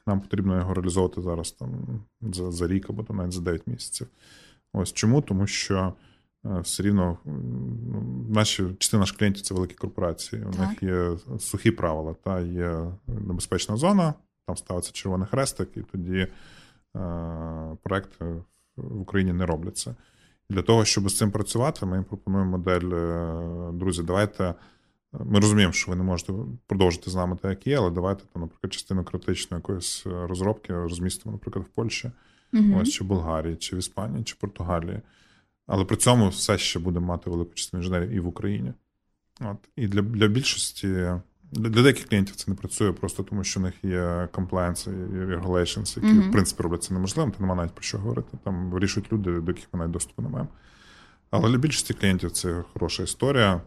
Нам 0.07 0.21
потрібно 0.21 0.57
його 0.57 0.73
реалізовувати 0.73 1.21
зараз 1.21 1.51
там 1.51 1.69
за 2.21 2.51
за 2.51 2.67
рік 2.67 2.89
або 2.89 3.03
там 3.03 3.17
навіть 3.17 3.31
за 3.31 3.41
9 3.41 3.67
місяців. 3.67 4.07
Ось 4.73 4.93
чому? 4.93 5.21
Тому 5.21 5.47
що 5.47 5.93
е, 6.45 6.59
все 6.59 6.83
рівно 6.83 7.17
наші 8.29 8.63
частина 8.79 8.99
наших 8.99 9.17
клієнтів 9.17 9.43
це 9.43 9.53
великі 9.53 9.75
корпорації. 9.75 10.43
У 10.43 10.51
так. 10.51 10.59
них 10.59 10.83
є 10.83 11.17
сухі 11.39 11.71
правила, 11.71 12.15
та 12.23 12.39
є 12.39 12.91
небезпечна 13.07 13.77
зона, 13.77 14.13
там 14.47 14.57
ставиться 14.57 14.91
червоний 14.91 15.27
хрестик, 15.27 15.69
і 15.77 15.81
тоді 15.81 16.17
е, 16.17 16.27
проекти 17.83 18.25
в 18.75 19.01
Україні 19.01 19.33
не 19.33 19.45
робляться. 19.45 19.95
Для 20.49 20.61
того, 20.61 20.85
щоб 20.85 21.09
з 21.09 21.17
цим 21.17 21.31
працювати, 21.31 21.85
ми 21.85 22.03
пропонуємо 22.03 22.51
модель. 22.51 22.89
Е, 22.93 23.71
друзі, 23.73 24.03
давайте. 24.03 24.55
Ми 25.19 25.39
розуміємо, 25.39 25.73
що 25.73 25.91
ви 25.91 25.97
не 25.97 26.03
можете 26.03 26.33
продовжити 26.67 27.09
з 27.09 27.15
нами 27.15 27.37
те, 27.41 27.49
як 27.49 27.67
є, 27.67 27.77
але 27.77 27.91
давайте 27.91 28.23
там, 28.33 28.41
наприклад, 28.41 28.73
частину 28.73 29.03
критичної 29.03 29.59
якоїсь 29.59 30.03
розробки 30.05 30.73
розмістимо, 30.73 31.33
наприклад, 31.33 31.65
в 31.65 31.69
Польщі 31.69 32.11
угу. 32.53 32.79
ось 32.81 32.89
чи 32.89 33.03
в 33.03 33.07
Болгарії, 33.07 33.55
чи 33.55 33.75
в 33.75 33.79
Іспанії, 33.79 34.23
чи 34.23 34.33
в 34.33 34.37
Португалії. 34.37 35.01
Але 35.67 35.85
при 35.85 35.97
цьому 35.97 36.29
все 36.29 36.57
ще 36.57 36.79
буде 36.79 36.99
мати 36.99 37.29
велику 37.29 37.53
частину 37.53 37.83
інженерів 37.83 38.09
і 38.09 38.19
в 38.19 38.27
Україні. 38.27 38.73
От. 39.41 39.57
І 39.75 39.87
для 39.87 40.01
для 40.01 40.27
більшості, 40.27 40.87
для, 40.87 41.69
для 41.69 41.81
деяких 41.81 42.07
клієнтів 42.07 42.35
це 42.35 42.51
не 42.51 42.57
працює 42.57 42.91
просто 42.91 43.23
тому, 43.23 43.43
що 43.43 43.59
в 43.59 43.63
них 43.63 43.73
є 43.83 44.01
compliance 44.33 44.89
і 44.89 45.35
regulations, 45.35 46.03
які, 46.03 46.19
mm-hmm. 46.19 46.29
в 46.29 46.31
принципі, 46.31 46.63
роблять 46.63 46.83
це 46.83 46.93
неможливим, 46.93 47.31
то 47.31 47.37
немає 47.39 47.57
навіть 47.57 47.71
про 47.71 47.83
що 47.83 47.97
говорити. 47.97 48.37
Там 48.43 48.69
вирішують 48.69 49.13
люди, 49.13 49.39
до 49.39 49.51
яких 49.51 49.67
ми 49.73 49.79
навіть 49.79 49.91
доступу 49.91 50.21
не 50.21 50.29
маємо. 50.29 50.49
Але 51.31 51.49
для 51.49 51.57
більшості 51.57 51.93
клієнтів 51.93 52.31
це 52.31 52.63
хороша 52.73 53.03
історія. 53.03 53.61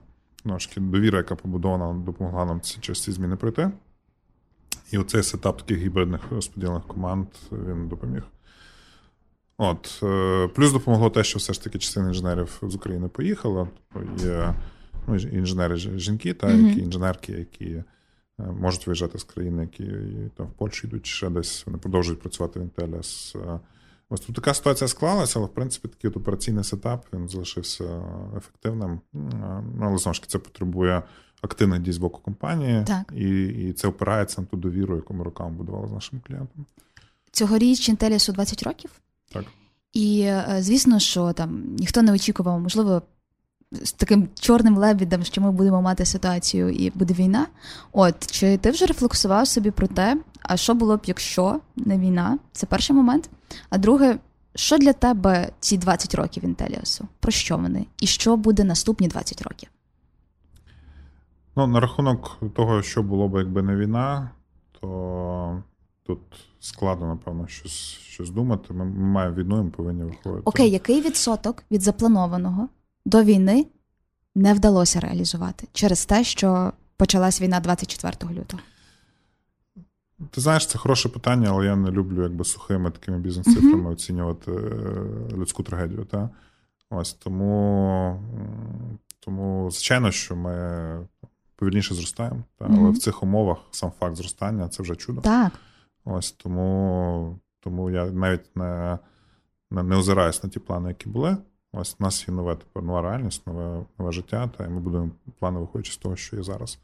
Ножки 0.45 0.81
довіра, 0.81 1.19
яка 1.19 1.35
побудована, 1.35 2.05
допомогла 2.05 2.45
нам 2.45 2.61
ці 2.61 2.93
ці 2.95 3.13
зміни 3.13 3.37
пройти. 3.37 3.71
І 4.91 4.99
оцей 4.99 5.23
сетап 5.23 5.63
таких 5.63 5.79
гібридних 5.79 6.21
розподілених 6.31 6.87
команд 6.87 7.27
він 7.53 7.89
допоміг. 7.89 8.23
От, 9.59 10.01
е, 10.03 10.49
Плюс 10.49 10.73
допомогло 10.73 11.11
те, 11.11 11.25
що 11.25 11.39
все 11.39 11.53
ж 11.53 11.65
таки 11.65 11.79
частина 11.79 12.09
інженерів 12.09 12.63
з 12.63 12.75
України 12.75 13.09
поїхала. 13.09 13.69
Є 14.19 14.55
ну, 15.07 15.17
інженери 15.17 15.77
жінки, 15.77 16.35
та 16.35 16.47
mm-hmm. 16.47 16.69
які 16.69 16.81
інженерки, 16.81 17.33
які 17.33 17.71
е, 17.71 17.85
можуть 18.39 18.87
виїжджати 18.87 19.19
з 19.19 19.25
країни, 19.25 19.63
які 19.63 19.93
там 20.37 20.47
в 20.47 20.53
Польщу 20.53 20.87
йдуть, 20.87 21.07
ще 21.07 21.31
десь 21.31 21.67
вони 21.67 21.79
продовжують 21.79 22.21
працювати 22.21 22.61
в 22.61 22.63
Інтелі. 22.63 22.95
Е, 23.37 23.61
ось 24.09 24.21
тут 24.21 24.37
така 24.37 24.55
ситуація 24.55 24.89
склалася, 24.89 25.39
але 25.39 25.47
в 25.47 25.55
принципі 25.55 25.89
такий 25.89 26.11
от 26.11 26.17
операційний 26.17 26.65
сетап 26.65 27.07
він 27.13 27.29
залишився 27.29 28.03
ефективним. 28.37 29.01
Ну, 29.13 29.79
але 29.81 29.99
знову 29.99 30.15
ж 30.15 30.21
таки, 30.21 30.31
це 30.31 30.39
потребує 30.39 31.03
активних 31.43 31.81
дій 31.81 31.93
з 31.93 31.99
боку 31.99 32.21
компанії, 32.21 32.85
так. 32.87 33.13
і 33.17 33.45
і 33.47 33.73
це 33.73 33.89
опирається 33.89 34.41
на 34.41 34.47
ту 34.47 34.57
довіру, 34.57 34.97
яку 34.97 35.15
ми 35.15 35.25
роками 35.25 35.51
будували 35.51 35.89
з 35.89 35.93
нашим 35.93 36.21
клієнтом. 36.27 36.67
Цьогоріч 37.31 37.89
Інтелісу 37.89 38.33
20 38.33 38.63
років. 38.63 38.91
Так. 39.35 39.45
І 39.93 40.21
е, 40.21 40.57
звісно, 40.61 40.99
що 40.99 41.33
там 41.33 41.63
ніхто 41.79 42.03
не 42.03 42.13
очікував, 42.13 42.61
можливо, 42.61 43.03
з 43.83 43.93
таким 43.93 44.29
чорним 44.41 44.77
лебідем, 44.77 45.25
що 45.25 45.41
ми 45.41 45.53
будемо 45.53 45.83
мати 45.83 46.05
ситуацію 46.05 46.71
і 46.71 46.91
буде 46.95 47.15
війна. 47.15 47.47
От 47.93 48.31
чи 48.31 48.57
ти 48.57 48.71
вже 48.71 48.87
рефлексував 48.87 49.49
собі 49.49 49.71
про 49.71 49.87
те, 49.87 50.17
а 50.43 50.57
що 50.57 50.75
було 50.75 50.97
б, 50.97 51.01
якщо 51.07 51.61
не 51.77 51.99
війна? 51.99 52.39
Це 52.53 52.67
перший 52.67 52.97
момент. 52.97 53.31
А 53.71 53.79
друге, 53.79 54.19
що 54.55 54.79
для 54.79 54.93
тебе 54.93 55.49
ці 55.61 55.79
20 55.79 56.15
років 56.15 56.45
Інтеліасу? 56.45 57.09
Про 57.21 57.33
що 57.33 57.57
вони? 57.57 57.87
І 58.01 58.07
що 58.07 58.37
буде 58.37 58.65
наступні 58.65 59.09
20 59.09 59.43
років? 59.43 59.69
Ну, 61.57 61.67
на 61.67 61.81
рахунок 61.81 62.39
того, 62.57 62.83
що 62.83 63.03
було 63.03 63.29
б, 63.29 63.39
якби 63.39 63.63
не 63.63 63.77
війна, 63.77 64.31
то 64.81 65.63
тут 66.07 66.21
складно, 66.61 67.07
напевно, 67.07 67.47
щось 67.47 67.99
щось 68.15 68.31
думати. 68.31 68.75
Ми, 68.75 68.85
ми 68.85 69.07
маємо 69.07 69.37
війну, 69.37 69.65
ми 69.65 69.71
повинні 69.71 70.05
виходити. 70.05 70.43
Окей, 70.45 70.71
який 70.71 71.01
відсоток 71.01 71.65
від 71.71 71.83
запланованого 71.83 72.69
до 73.05 73.23
війни 73.23 73.67
не 74.35 74.55
вдалося 74.55 75.01
реалізувати 75.01 75.69
через 75.73 76.07
те, 76.07 76.25
що 76.25 76.73
почалась 76.97 77.41
війна 77.41 77.61
24 77.61 78.35
лютого? 78.35 78.63
Ти 80.31 80.41
знаєш, 80.41 80.67
це 80.67 80.79
хороше 80.79 81.09
питання, 81.09 81.49
але 81.51 81.67
я 81.67 81.77
не 81.77 81.91
люблю 81.91 82.23
якби 82.23 82.45
сухими 82.45 82.91
такими 82.91 83.19
бізнес-цифрами 83.19 83.89
uh-huh. 83.89 83.93
оцінювати 83.93 84.53
е, 84.53 85.37
людську 85.37 85.63
трагедію. 85.63 86.05
Та? 86.05 86.31
Ось 86.91 87.13
Тому, 87.13 88.23
тому, 89.21 89.71
звичайно, 89.71 90.11
що 90.11 90.37
ми 90.37 91.09
повільніше 91.57 91.95
зростаємо, 91.95 92.43
та? 92.59 92.65
Uh-huh. 92.65 92.79
але 92.79 92.91
в 92.91 92.99
цих 92.99 93.23
умовах 93.23 93.59
сам 93.71 93.93
факт 94.01 94.17
зростання 94.17 94.69
це 94.69 94.83
вже 94.83 94.97
чудо. 94.97 95.21
Так. 95.21 95.53
Ось 96.05 96.33
тому 96.33 97.39
тому 97.61 97.91
я 97.91 98.07
навіть 98.07 98.57
не 98.57 98.99
не, 99.71 99.83
не 99.83 99.97
озираюсь 99.97 100.45
на 100.45 100.51
ті 100.51 100.61
плани, 100.61 100.89
які 100.89 101.09
були. 101.09 101.37
Ось 101.73 101.97
у 102.01 102.03
нас 102.03 102.29
є 102.29 102.35
нове 102.35 102.55
тепер 102.55 102.83
нова 102.83 103.03
реальність, 103.03 103.47
нове 103.47 103.85
нове 103.99 104.13
життя, 104.13 104.51
та 104.59 104.69
ми 104.69 104.81
будемо 104.81 105.11
плани 105.39 105.61
виходячи 105.61 105.93
з 105.93 105.97
того, 105.97 106.17
що 106.17 106.37
є 106.37 106.43
зараз. 106.43 106.79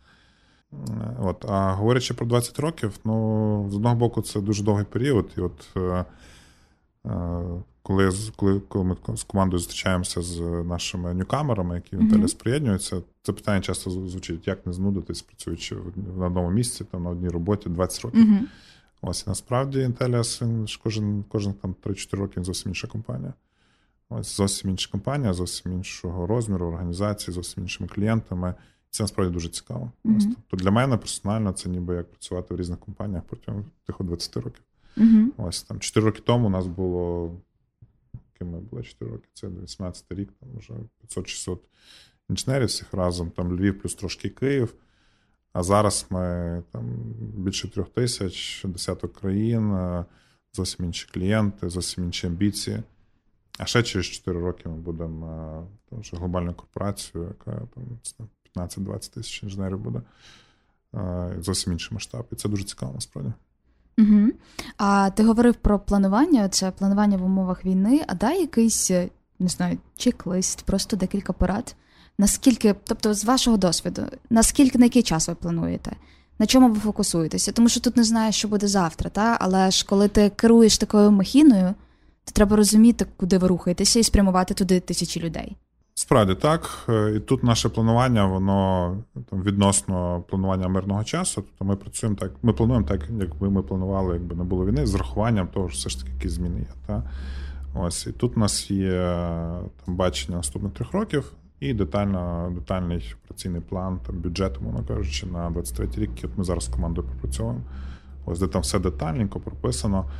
От, 1.20 1.44
А 1.48 1.72
говорячи 1.72 2.14
про 2.14 2.26
20 2.26 2.58
років, 2.58 2.98
ну, 3.04 3.68
з 3.70 3.76
одного 3.76 3.94
боку, 3.94 4.22
це 4.22 4.40
дуже 4.40 4.64
довгий 4.64 4.84
період. 4.84 5.30
І 5.36 5.40
от 5.40 5.68
е, 5.76 6.04
е, 7.06 7.42
коли 7.82 8.10
коли, 8.36 8.60
коли 8.60 8.84
ми 8.84 9.16
з 9.16 9.22
командою 9.24 9.58
зустрічаємося 9.58 10.22
з 10.22 10.40
нашими 10.64 11.14
ньюкамерами, 11.14 11.74
які 11.74 11.96
в 11.96 12.00
Інтелі 12.00 12.26
приєднуються, 12.38 13.02
це 13.22 13.32
питання 13.32 13.60
часто 13.60 13.90
звучить: 13.90 14.46
як 14.46 14.66
не 14.66 14.72
знудитись, 14.72 15.22
працюючи 15.22 15.76
на 16.18 16.26
одному 16.26 16.50
місці, 16.50 16.84
там 16.84 17.02
на 17.02 17.10
одній 17.10 17.28
роботі 17.28 17.68
20 17.68 18.04
років. 18.04 18.20
Mm-hmm. 18.20 18.42
Ось 19.02 19.26
насправді 19.26 19.78
Intellias, 19.78 20.78
кожен 20.82 21.24
кожен 21.28 21.52
там 21.52 21.74
3-4 21.82 22.16
роки 22.16 22.44
зовсім 22.44 22.70
інша 22.70 22.88
компанія. 22.88 23.34
Ось 24.08 24.36
зовсім 24.36 24.70
інша 24.70 24.90
компанія, 24.90 25.32
зовсім 25.32 25.72
іншого 25.72 26.26
розміру, 26.26 26.66
організації, 26.66 27.34
зовсім 27.34 27.62
іншими 27.62 27.88
клієнтами. 27.88 28.54
Це 28.90 29.02
насправді 29.02 29.32
дуже 29.34 29.48
цікаво. 29.48 29.92
Mm-hmm. 30.04 30.16
Ось, 30.16 30.24
тобто 30.24 30.56
для 30.56 30.70
мене 30.70 30.96
персонально 30.96 31.52
це 31.52 31.68
ніби 31.68 31.94
як 31.94 32.10
працювати 32.10 32.54
в 32.54 32.56
різних 32.56 32.78
компаніях 32.78 33.22
протягом 33.24 33.64
тих 33.86 33.96
20 34.00 34.36
років. 34.36 34.62
Mm-hmm. 34.96 35.26
Ось 35.36 35.62
там 35.62 35.80
4 35.80 36.06
роки 36.06 36.22
тому 36.26 36.46
у 36.46 36.50
нас 36.50 36.66
було. 36.66 37.32
Якими 38.34 38.60
було 38.60 38.82
4 38.82 39.10
роки? 39.10 39.28
Це 39.32 39.48
18 39.48 40.04
рік, 40.10 40.28
там 40.40 40.48
вже 40.58 40.74
500-600 41.08 41.58
інженерів 42.30 42.66
всіх 42.66 42.94
разом, 42.94 43.30
там 43.30 43.52
Львів 43.56 43.80
плюс 43.80 43.94
трошки 43.94 44.28
Київ. 44.28 44.74
А 45.52 45.62
зараз 45.62 46.06
ми 46.10 46.62
там 46.72 46.84
більше 47.18 47.68
трьох 47.68 47.88
тисяч, 47.88 48.64
десяток 48.64 49.14
країн, 49.14 49.74
е, 49.74 50.04
зовсім 50.52 50.86
інші 50.86 51.08
клієнти, 51.12 51.68
зовсім 51.68 52.04
інші 52.04 52.26
амбіції. 52.26 52.82
А 53.58 53.64
ще 53.64 53.82
через 53.82 54.06
4 54.06 54.40
роки 54.40 54.68
ми 54.68 54.74
будемо 54.74 55.26
е, 55.26 55.90
там, 55.90 56.00
вже 56.00 56.16
глобальною 56.16 56.54
корпорацією, 56.54 57.28
яка 57.28 57.60
там 57.74 57.84
15-20 58.56 59.14
тисяч 59.14 59.42
інженерів 59.42 59.78
буде. 59.78 60.02
Е, 60.94 61.36
зовсім 61.40 61.72
інший 61.72 61.94
масштаб. 61.94 62.26
І 62.32 62.36
це 62.36 62.48
дуже 62.48 62.64
цікаво 62.64 62.92
насправді. 62.94 63.32
Угу. 63.98 64.28
А 64.76 65.10
ти 65.10 65.24
говорив 65.24 65.54
про 65.54 65.78
планування, 65.78 66.48
це 66.48 66.70
планування 66.70 67.16
в 67.16 67.24
умовах 67.24 67.64
війни, 67.64 68.04
а 68.08 68.14
дай 68.14 68.40
якийсь, 68.40 68.90
не 69.38 69.48
знаю, 69.48 69.78
чек-лист, 69.96 70.62
просто 70.62 70.96
декілька 70.96 71.32
порад. 71.32 71.76
Наскільки, 72.20 72.74
тобто, 72.84 73.14
з 73.14 73.24
вашого 73.24 73.56
досвіду, 73.56 74.02
наскільки 74.30 74.78
на 74.78 74.84
який 74.84 75.02
час 75.02 75.28
ви 75.28 75.34
плануєте? 75.34 75.92
На 76.38 76.46
чому 76.46 76.68
ви 76.68 76.80
фокусуєтеся? 76.80 77.52
Тому 77.52 77.68
що 77.68 77.80
тут 77.80 77.96
не 77.96 78.04
знаєш, 78.04 78.34
що 78.36 78.48
буде 78.48 78.68
завтра, 78.68 79.10
та? 79.10 79.36
але 79.40 79.70
ж 79.70 79.86
коли 79.88 80.08
ти 80.08 80.30
керуєш 80.36 80.78
такою 80.78 81.10
махіною, 81.10 81.74
то 82.24 82.32
треба 82.32 82.56
розуміти, 82.56 83.06
куди 83.16 83.38
ви 83.38 83.48
рухаєтеся, 83.48 83.98
і 83.98 84.02
спрямувати 84.02 84.54
туди 84.54 84.80
тисячі 84.80 85.20
людей. 85.20 85.56
Справді 85.94 86.34
так. 86.34 86.86
Е, 86.88 87.12
і 87.16 87.20
тут 87.20 87.44
наше 87.44 87.68
планування, 87.68 88.26
воно 88.26 88.96
там 89.30 89.42
відносно 89.42 90.24
планування 90.28 90.68
мирного 90.68 91.04
часу. 91.04 91.34
Тобто 91.34 91.64
ми 91.64 91.76
працюємо 91.76 92.16
так, 92.16 92.32
ми 92.42 92.52
плануємо 92.52 92.86
так, 92.86 93.00
якби 93.20 93.50
ми 93.50 93.62
планували, 93.62 94.14
якби 94.14 94.36
не 94.36 94.44
було 94.44 94.66
війни, 94.66 94.86
з 94.86 94.94
рахуванням 94.94 95.48
того, 95.48 95.68
що 95.68 95.78
все 95.78 95.90
ж 95.90 95.98
таки 95.98 96.12
якісь 96.12 96.32
зміни 96.32 96.58
є. 96.58 96.66
Та? 96.86 97.02
Ось 97.74 98.06
і 98.06 98.12
тут 98.12 98.36
у 98.36 98.40
нас 98.40 98.70
є 98.70 99.02
там 99.84 99.96
бачення 99.96 100.36
наступних 100.36 100.72
трьох 100.72 100.92
років 100.92 101.32
і 101.60 101.74
детально, 101.74 102.52
детальний 102.54 103.14
операційний 103.24 103.60
план, 103.60 104.00
там 104.06 104.20
бюджет, 104.20 104.58
умовно 104.58 104.84
кажучи, 104.84 105.26
на 105.26 105.50
23 105.50 105.86
рік, 105.86 106.10
який 106.16 106.30
ми 106.36 106.44
зараз 106.44 106.64
з 106.64 106.68
командою 106.68 107.08
попрацьовуємо. 107.08 107.62
Ось 108.24 108.40
де 108.40 108.46
там 108.46 108.62
все 108.62 108.78
детальненько 108.78 109.40
прописано. 109.40 110.10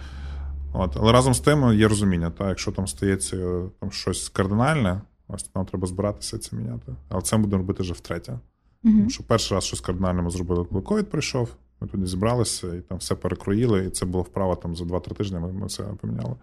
От. 0.73 0.97
Але 0.97 1.13
разом 1.13 1.35
з 1.35 1.41
тим 1.41 1.73
є 1.73 1.89
розуміння, 1.89 2.31
та, 2.31 2.49
якщо 2.49 2.73
там 2.73 2.87
стається 2.87 3.63
там, 3.81 3.91
щось 3.91 4.29
кардинальне, 4.29 5.01
ось 5.29 5.55
нам 5.55 5.67
треба 5.67 5.87
збиратися 5.87 6.39
це 6.39 6.57
міняти. 6.57 6.93
Але 7.09 7.23
це 7.23 7.37
ми 7.37 7.43
будемо 7.43 7.63
робити 7.63 7.83
вже 7.83 7.93
втретє. 7.93 8.33
Угу. 8.33 8.95
Тому 8.95 9.11
що 9.11 9.23
перший 9.23 9.55
раз 9.55 9.65
щось 9.65 9.81
кардинальне 9.81 10.23
ми 10.23 10.31
зробили, 10.31 10.65
коли 10.65 10.83
ковід 10.83 11.11
прийшов, 11.11 11.57
ми 11.81 11.89
тоді 11.89 12.07
зібралися 12.07 12.75
і 12.75 12.81
там 12.81 12.99
все 12.99 13.15
перекроїли, 13.15 13.85
і 13.85 13.91
це 13.91 14.07
було 14.07 14.23
вправа 14.23 14.57
там 14.57 14.77
за 14.77 14.85
2-3 14.85 15.15
тижні. 15.15 15.39
Ми, 15.39 15.53
ми 15.53 15.69
це 15.69 15.83
поміняли. 15.83 16.37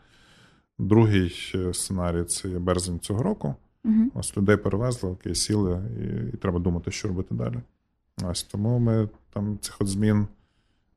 Другий 0.79 1.51
е, 1.55 1.73
сценарій 1.73 2.23
це 2.23 2.49
є 2.49 2.59
березень 2.59 2.99
цього 2.99 3.23
року. 3.23 3.55
Угу. 3.86 4.12
Ось 4.13 4.38
людей 4.38 4.57
перевезли, 4.57 5.10
окей, 5.10 5.36
сіли, 5.36 5.81
і, 6.00 6.34
і 6.34 6.38
треба 6.38 6.60
думати, 6.60 6.91
що 6.91 7.07
робити 7.07 7.36
далі. 7.36 7.55
Ось 8.24 8.43
тому 8.43 8.79
ми 8.79 9.10
там 9.34 9.60
цих 9.62 9.81
от 9.81 9.88
змін. 9.88 10.27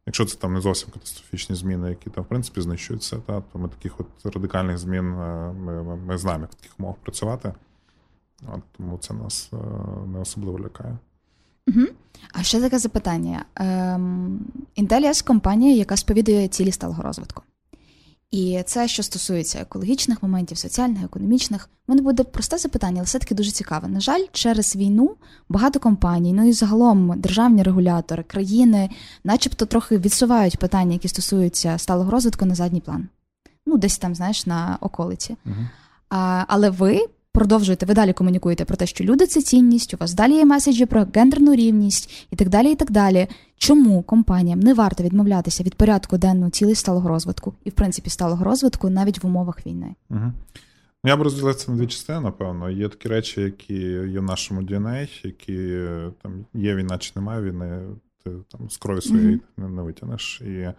Якщо 0.06 0.24
це 0.24 0.36
там 0.36 0.54
не 0.54 0.60
зовсім 0.60 0.90
катастрофічні 0.90 1.56
зміни, 1.56 1.88
які 1.88 2.10
там 2.10 2.24
в 2.24 2.26
принципі 2.26 2.60
знищуються, 2.60 3.16
та, 3.26 3.40
то 3.40 3.58
ми 3.58 3.68
таких 3.68 4.00
от 4.00 4.34
радикальних 4.34 4.78
змін 4.78 5.12
е, 5.12 5.52
ми 5.52 5.82
ми, 5.82 5.96
ми 5.96 6.18
знаємо, 6.18 6.42
як 6.42 6.52
в 6.52 6.54
таких 6.54 6.72
умовах 6.78 6.96
працювати. 6.96 7.52
От, 8.54 8.62
Тому 8.76 8.98
це 8.98 9.14
нас 9.14 9.50
е, 9.52 9.56
не 10.06 10.18
особливо 10.18 10.58
лякає. 10.58 10.98
Угу. 11.68 11.86
А 12.32 12.42
ще 12.42 12.60
таке 12.60 12.78
запитання: 12.78 13.44
ем, 13.54 14.40
Intellias– 14.76 15.26
компанія, 15.26 15.76
яка 15.76 15.96
сповідує 15.96 16.48
цілі 16.48 16.72
сталого 16.72 17.02
розвитку. 17.02 17.42
І 18.30 18.62
це, 18.66 18.88
що 18.88 19.02
стосується 19.02 19.58
екологічних 19.60 20.22
моментів, 20.22 20.58
соціальних, 20.58 21.04
економічних, 21.04 21.68
мене 21.88 22.02
буде 22.02 22.24
просте 22.24 22.58
запитання, 22.58 22.96
але 22.96 23.04
все-таки 23.04 23.34
дуже 23.34 23.50
цікаве. 23.50 23.88
На 23.88 24.00
жаль, 24.00 24.24
через 24.32 24.76
війну 24.76 25.16
багато 25.48 25.80
компаній, 25.80 26.32
ну 26.32 26.48
і 26.48 26.52
загалом 26.52 27.20
державні 27.20 27.62
регулятори, 27.62 28.22
країни, 28.22 28.90
начебто, 29.24 29.66
трохи 29.66 29.98
відсувають 29.98 30.58
питання, 30.58 30.92
які 30.92 31.08
стосуються 31.08 31.78
сталого 31.78 32.10
розвитку 32.10 32.44
на 32.44 32.54
задній 32.54 32.80
план. 32.80 33.08
Ну, 33.66 33.78
десь 33.78 33.98
там, 33.98 34.14
знаєш, 34.14 34.46
на 34.46 34.78
околиці. 34.80 35.36
Угу. 35.46 35.54
А, 36.08 36.44
Але 36.48 36.70
ви 36.70 37.06
продовжуєте, 37.40 37.86
ви 37.86 37.94
далі 37.94 38.12
комунікуєте 38.12 38.64
про 38.64 38.76
те, 38.76 38.86
що 38.86 39.04
люди 39.04 39.26
це 39.26 39.42
цінність, 39.42 39.94
у 39.94 39.96
вас 39.96 40.14
далі 40.14 40.32
є 40.32 40.44
меседжі 40.44 40.86
про 40.86 41.06
гендерну 41.14 41.54
рівність 41.54 42.26
і 42.30 42.36
так 42.36 42.48
далі. 42.48 42.72
і 42.72 42.74
так 42.74 42.90
далі. 42.90 43.26
Чому 43.56 44.02
компаніям 44.02 44.60
не 44.60 44.74
варто 44.74 45.04
відмовлятися 45.04 45.62
від 45.62 45.74
порядку 45.74 46.18
денного 46.18 46.50
цілей 46.50 46.74
сталого 46.74 47.08
розвитку 47.08 47.54
і, 47.64 47.70
в 47.70 47.72
принципі, 47.72 48.10
сталого 48.10 48.44
розвитку 48.44 48.90
навіть 48.90 49.22
в 49.22 49.26
умовах 49.26 49.66
війни? 49.66 49.94
Угу. 50.10 50.32
Я 51.04 51.16
б 51.16 51.22
розділив 51.22 51.54
це 51.54 51.72
на 51.72 51.78
дві 51.78 51.86
частини, 51.86 52.20
напевно. 52.20 52.70
Є 52.70 52.88
такі 52.88 53.08
речі, 53.08 53.40
які 53.40 53.74
є 53.90 54.20
в 54.20 54.22
нашому 54.22 54.62
DNA, 54.62 55.08
які 55.24 55.80
там 56.22 56.44
є 56.54 56.74
війна 56.74 56.98
чи 56.98 57.12
немає 57.16 57.42
війни, 57.42 57.80
ти 58.24 58.30
там 58.48 58.70
з 58.70 58.76
крові 58.76 59.00
своєї 59.00 59.36
mm-hmm. 59.36 59.62
не, 59.62 59.68
не 59.68 59.82
витягнеш. 59.82 60.40
І 60.40 60.72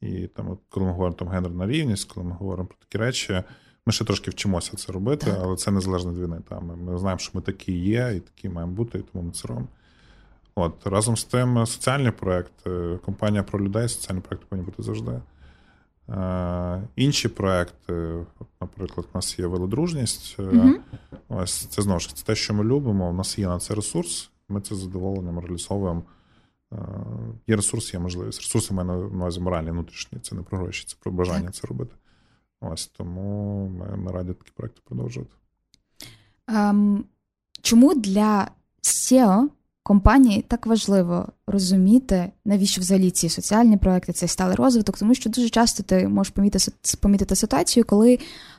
і 0.00 0.26
там, 0.26 0.50
от, 0.50 0.58
коли 0.68 0.86
ми 0.86 0.92
говоримо 0.92 1.16
там 1.16 1.28
гендерна 1.28 1.66
рівність, 1.66 2.12
коли 2.12 2.26
ми 2.26 2.32
говоримо 2.32 2.68
про 2.68 2.76
такі 2.88 2.98
речі, 2.98 3.42
ми 3.86 3.92
ще 3.92 4.04
трошки 4.04 4.30
вчимося 4.30 4.76
це 4.76 4.92
робити, 4.92 5.26
так. 5.26 5.40
але 5.42 5.56
це 5.56 5.70
незалежно 5.70 6.12
від 6.12 6.18
війни. 6.18 6.40
Ми, 6.50 6.76
ми 6.76 6.98
знаємо, 6.98 7.18
що 7.18 7.30
ми 7.34 7.40
такі 7.40 7.72
є, 7.72 8.12
і 8.16 8.20
такі 8.20 8.48
маємо 8.48 8.72
бути, 8.72 8.98
і 8.98 9.02
тому 9.12 9.24
ми 9.24 9.32
це 9.32 9.48
робимо. 9.48 9.68
От 10.54 10.86
разом 10.86 11.16
з 11.16 11.24
тим, 11.24 11.66
соціальний 11.66 12.12
проект, 12.12 12.52
компанія 13.04 13.42
про 13.42 13.64
людей, 13.64 13.88
соціальні 13.88 14.20
проекти 14.20 14.46
повинні 14.48 14.66
бути 14.66 14.82
завжди. 14.82 15.20
Е, 16.08 16.82
інші 16.96 17.28
проекти, 17.28 17.92
от, 18.38 18.46
наприклад, 18.60 19.06
у 19.12 19.18
нас 19.18 19.38
є 19.38 19.46
велодружність. 19.46 20.38
mm 20.38 20.74
Ось 21.28 21.54
це 21.54 21.82
знову 21.82 22.00
ж 22.00 22.16
це 22.16 22.24
те, 22.24 22.34
що 22.34 22.54
ми 22.54 22.64
любимо. 22.64 23.10
У 23.10 23.12
нас 23.12 23.38
є 23.38 23.46
на 23.46 23.58
це 23.58 23.74
ресурс. 23.74 24.30
Ми 24.48 24.60
це 24.60 24.74
з 24.74 24.78
задоволенням 24.78 25.38
реалізовуємо. 25.38 26.02
Е, 26.72 26.76
є 27.46 27.56
ресурс, 27.56 27.94
є 27.94 28.00
можливість. 28.00 28.40
Ресурси 28.40 28.74
в 28.74 28.76
мене 28.76 28.92
на 28.92 28.98
увазі 28.98 29.40
моральні, 29.40 29.70
внутрішні. 29.70 30.18
Це 30.18 30.34
не 30.34 30.42
про 30.42 30.58
гроші, 30.58 30.84
це 30.86 30.96
про 31.00 31.12
бажання 31.12 31.46
так. 31.46 31.54
це 31.54 31.66
робити. 31.66 31.94
Ось 32.72 32.86
тому 32.86 33.66
ми, 33.68 33.96
ми 33.96 34.12
раді 34.12 34.32
такі 34.32 34.50
проекти 34.56 34.80
продовжувати. 34.84 35.30
Ем, 36.48 37.04
чому 37.62 37.94
для 37.94 38.48
CEO 38.82 39.48
компанії 39.82 40.42
так 40.48 40.66
важливо 40.66 41.28
розуміти, 41.46 42.32
навіщо 42.44 42.80
взагалі 42.80 43.10
ці 43.10 43.28
соціальні 43.28 43.76
проекти, 43.76 44.12
цей 44.12 44.28
сталий 44.28 44.56
розвиток, 44.56 44.98
тому 44.98 45.14
що 45.14 45.30
дуже 45.30 45.48
часто 45.48 45.82
ти 45.82 46.08
можеш 46.08 46.30
помітити 46.30 46.72
помітити 47.00 47.36
ситуацію, 47.36 47.84
коли 47.84 48.18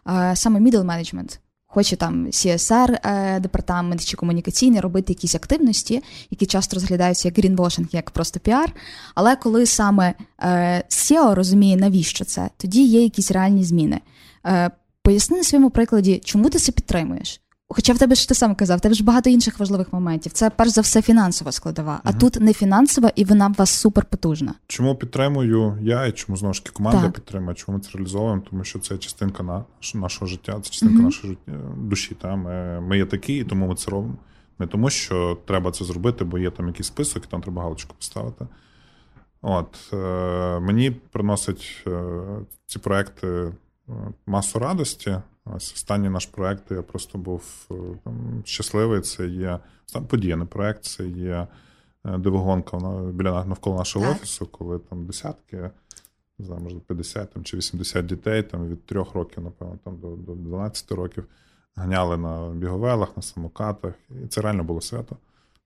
е, 0.10 0.36
саме 0.36 0.60
middle 0.60 0.86
management 0.86 1.40
хоче 1.78 1.96
там 1.96 2.28
CSR 2.28 2.98
е, 3.04 3.40
департамент 3.40 4.06
чи 4.06 4.18
комунікаційний 4.18 4.80
робити 4.80 5.14
якісь 5.14 5.36
активності, 5.36 6.04
які 6.32 6.46
часто 6.46 6.76
розглядаються 6.76 7.28
як 7.28 7.38
грінвошинг, 7.38 7.88
як 7.92 8.12
просто 8.12 8.40
піар. 8.40 8.74
Але 9.16 9.36
коли 9.36 9.66
саме 9.66 10.14
е, 10.40 10.84
CEO 10.90 11.34
розуміє, 11.34 11.78
навіщо 11.78 12.26
це, 12.26 12.50
тоді 12.58 12.84
є 12.84 13.04
якісь 13.04 13.32
реальні 13.32 13.64
зміни. 13.64 14.00
Е, 14.46 14.72
поясни 15.02 15.38
на 15.38 15.44
своєму 15.44 15.70
прикладі, 15.70 16.22
чому 16.24 16.50
ти 16.50 16.60
це 16.60 16.72
підтримуєш? 16.72 17.42
Хоча 17.70 17.94
в 17.94 17.98
тебе 17.98 18.16
ж 18.16 18.28
ти 18.28 18.36
сам 18.36 18.56
казав, 18.56 18.78
в 18.78 18.82
тебе 18.82 18.96
ж 18.96 19.04
багато 19.04 19.30
інших 19.30 19.60
важливих 19.60 19.94
моментів. 19.94 20.32
Це 20.32 20.50
перш 20.50 20.70
за 20.70 20.82
все 20.82 21.02
фінансова 21.02 21.52
складова, 21.52 21.92
угу. 21.92 22.02
а 22.04 22.14
тут 22.14 22.36
не 22.42 22.54
фінансова, 22.54 23.12
і 23.16 23.26
вона 23.26 23.48
в 23.48 23.54
вас 23.54 23.70
супер 23.70 24.06
потужна. 24.06 24.54
Чому 24.68 24.96
підтримую 24.96 25.78
я 25.82 26.06
і 26.06 26.12
чому 26.12 26.38
знову 26.38 26.54
ж 26.54 26.64
таки 26.64 26.76
команда 26.76 27.02
так. 27.02 27.14
підтримує? 27.14 27.56
Чому 27.56 27.78
ми 27.78 27.84
це 27.84 27.90
реалізовуємо? 27.94 28.42
Тому 28.50 28.64
що 28.64 28.80
це 28.80 28.98
частинка 28.98 29.44
на 29.44 29.66
нашого 29.94 30.28
життя, 30.28 30.60
це 30.64 30.70
частинка 30.70 30.96
угу. 30.96 31.04
нашої 31.04 31.38
душі. 31.78 32.16
Та 32.22 32.36
ми, 32.36 32.82
ми 32.82 32.98
є 32.98 33.06
такі, 33.06 33.36
і 33.36 33.44
тому 33.44 33.68
ми 33.68 33.76
це 33.76 33.92
робимо. 33.92 34.16
Не 34.60 34.68
тому, 34.68 34.90
що 34.90 35.38
треба 35.46 35.72
це 35.72 35.86
зробити, 35.86 36.24
бо 36.26 36.38
є 36.38 36.52
там 36.52 36.68
якийсь 36.68 36.88
список, 36.88 37.26
і 37.26 37.28
там 37.28 37.42
треба 37.42 37.62
галочку 37.62 37.96
поставити. 37.96 38.48
От 39.42 39.94
е, 39.94 39.98
мені 40.60 40.92
приносять 40.92 41.84
е, 41.88 42.14
ці 42.66 42.80
проекти 42.80 43.28
е, 43.28 43.52
масу 44.26 44.60
радості. 44.60 45.18
Ось 45.46 45.74
останній 45.74 46.10
наш 46.10 46.26
проект, 46.26 46.72
я 46.72 46.82
просто 46.82 47.18
був 47.18 47.44
е, 47.72 47.74
там, 48.04 48.42
щасливий. 48.46 49.02
Це 49.02 49.28
є 49.28 49.60
подіяний 50.08 50.48
проект, 50.48 50.84
це 50.84 51.08
є 51.08 51.48
е, 52.06 52.18
дивогонка 52.18 52.78
біля 53.14 53.46
навколо 53.46 53.78
нашого 53.78 54.06
так. 54.06 54.16
офісу, 54.16 54.46
коли 54.46 54.80
там 54.80 55.06
десятки, 55.06 55.70
не 56.40 56.46
знаю, 56.46 56.62
може 56.62 56.80
50 56.80 57.34
там, 57.34 57.44
чи 57.44 57.58
80 57.58 58.06
дітей 58.06 58.44
там, 58.44 58.68
від 58.68 58.86
3 58.86 59.06
років, 59.14 59.44
напевно, 59.44 59.80
там, 59.84 60.00
до 60.00 60.16
до 60.16 60.36
12 60.36 60.92
років 60.92 61.26
ганяли 61.76 62.18
на 62.18 62.50
біговелах, 62.50 63.18
на 63.18 63.24
самокатах. 63.24 63.94
І 64.24 64.28
це 64.28 64.42
реально 64.42 64.64
було 64.64 64.82
свято. 64.82 65.18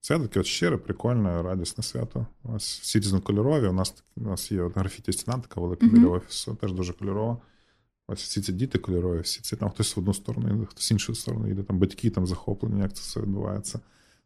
Це 0.02 0.20
таке 0.20 0.40
от 0.40 0.46
щире, 0.46 0.78
прикольне, 0.78 1.42
радісне 1.42 1.84
свято. 1.84 2.26
Ось 2.44 2.80
всі 2.80 3.00
різнокольорові. 3.00 3.68
У 3.68 3.74
нас 3.74 4.04
у 4.18 4.22
нас 4.22 4.52
є 4.52 4.70
графіті 4.76 5.14
стіна 5.14 5.38
така 5.38 5.62
велика 5.62 5.86
mm-hmm. 5.86 5.92
біля 5.92 6.08
офісу, 6.08 6.56
теж 6.56 6.74
дуже 6.74 6.94
кольорова. 6.94 7.38
Ось 8.12 8.24
всі 8.24 8.42
ці 8.42 8.54
діти 8.54 8.78
кольорові, 8.78 9.22
всі 9.22 9.42
ці 9.42 9.56
там 9.56 9.70
хтось 9.70 9.96
в 9.96 10.00
одну 10.00 10.14
сторону, 10.14 10.68
хтось 10.70 10.92
в 10.92 10.94
іншу 10.94 11.16
сторону 11.16 11.48
йде, 11.48 11.64
там 11.64 11.80
батьки 11.80 12.10
там 12.10 12.28
захоплені, 12.28 12.82
як 12.82 12.94
це 12.94 13.02
все 13.02 13.20
відбувається. 13.20 13.80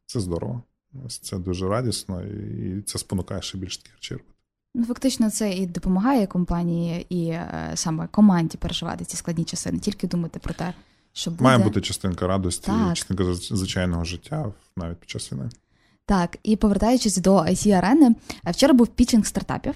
Це 0.05 0.19
здорово. 0.19 0.61
Ось 1.05 1.17
Це 1.19 1.37
дуже 1.37 1.67
радісно, 1.67 2.23
і 2.23 2.81
це 2.81 2.99
спонукає 2.99 3.41
ще 3.41 3.57
більше 3.57 3.77
таких 3.77 3.95
речей 3.95 4.17
робити. 4.17 4.35
Ну, 4.75 4.85
фактично, 4.85 5.31
це 5.31 5.53
і 5.53 5.65
допомагає 5.65 6.27
компанії, 6.27 7.05
і 7.09 7.27
е, 7.27 7.71
саме 7.75 8.07
команді 8.07 8.57
переживати 8.57 9.05
ці 9.05 9.17
складні 9.17 9.43
часи, 9.43 9.71
не 9.71 9.79
тільки 9.79 10.07
думати 10.07 10.39
про 10.39 10.53
те, 10.53 10.73
що 11.13 11.31
буде... 11.31 11.43
Має 11.43 11.57
бути 11.57 11.81
частинка 11.81 12.27
радості, 12.27 12.65
так. 12.65 12.93
частинка 12.97 13.33
звичайного 13.33 14.05
життя 14.05 14.53
навіть 14.77 14.97
під 14.97 15.09
час 15.09 15.31
війни. 15.31 15.49
Так, 16.05 16.37
і 16.43 16.55
повертаючись 16.55 17.17
до 17.17 17.35
it 17.37 17.71
арени 17.71 18.15
вчора 18.45 18.73
був 18.73 18.87
пічинг 18.87 19.25
стартапів. 19.25 19.73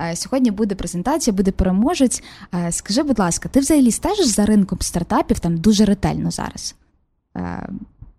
Е, 0.00 0.16
сьогодні 0.16 0.50
буде 0.50 0.74
презентація, 0.74 1.34
буде 1.36 1.50
переможець. 1.50 2.22
Е, 2.54 2.72
скажи, 2.72 3.02
будь 3.02 3.18
ласка, 3.18 3.48
ти 3.48 3.60
взагалі 3.60 3.90
стежиш 3.90 4.26
за 4.26 4.46
ринком 4.46 4.78
стартапів 4.80 5.38
там 5.38 5.56
дуже 5.56 5.84
ретельно 5.84 6.30
зараз? 6.30 6.74
Е, 7.36 7.68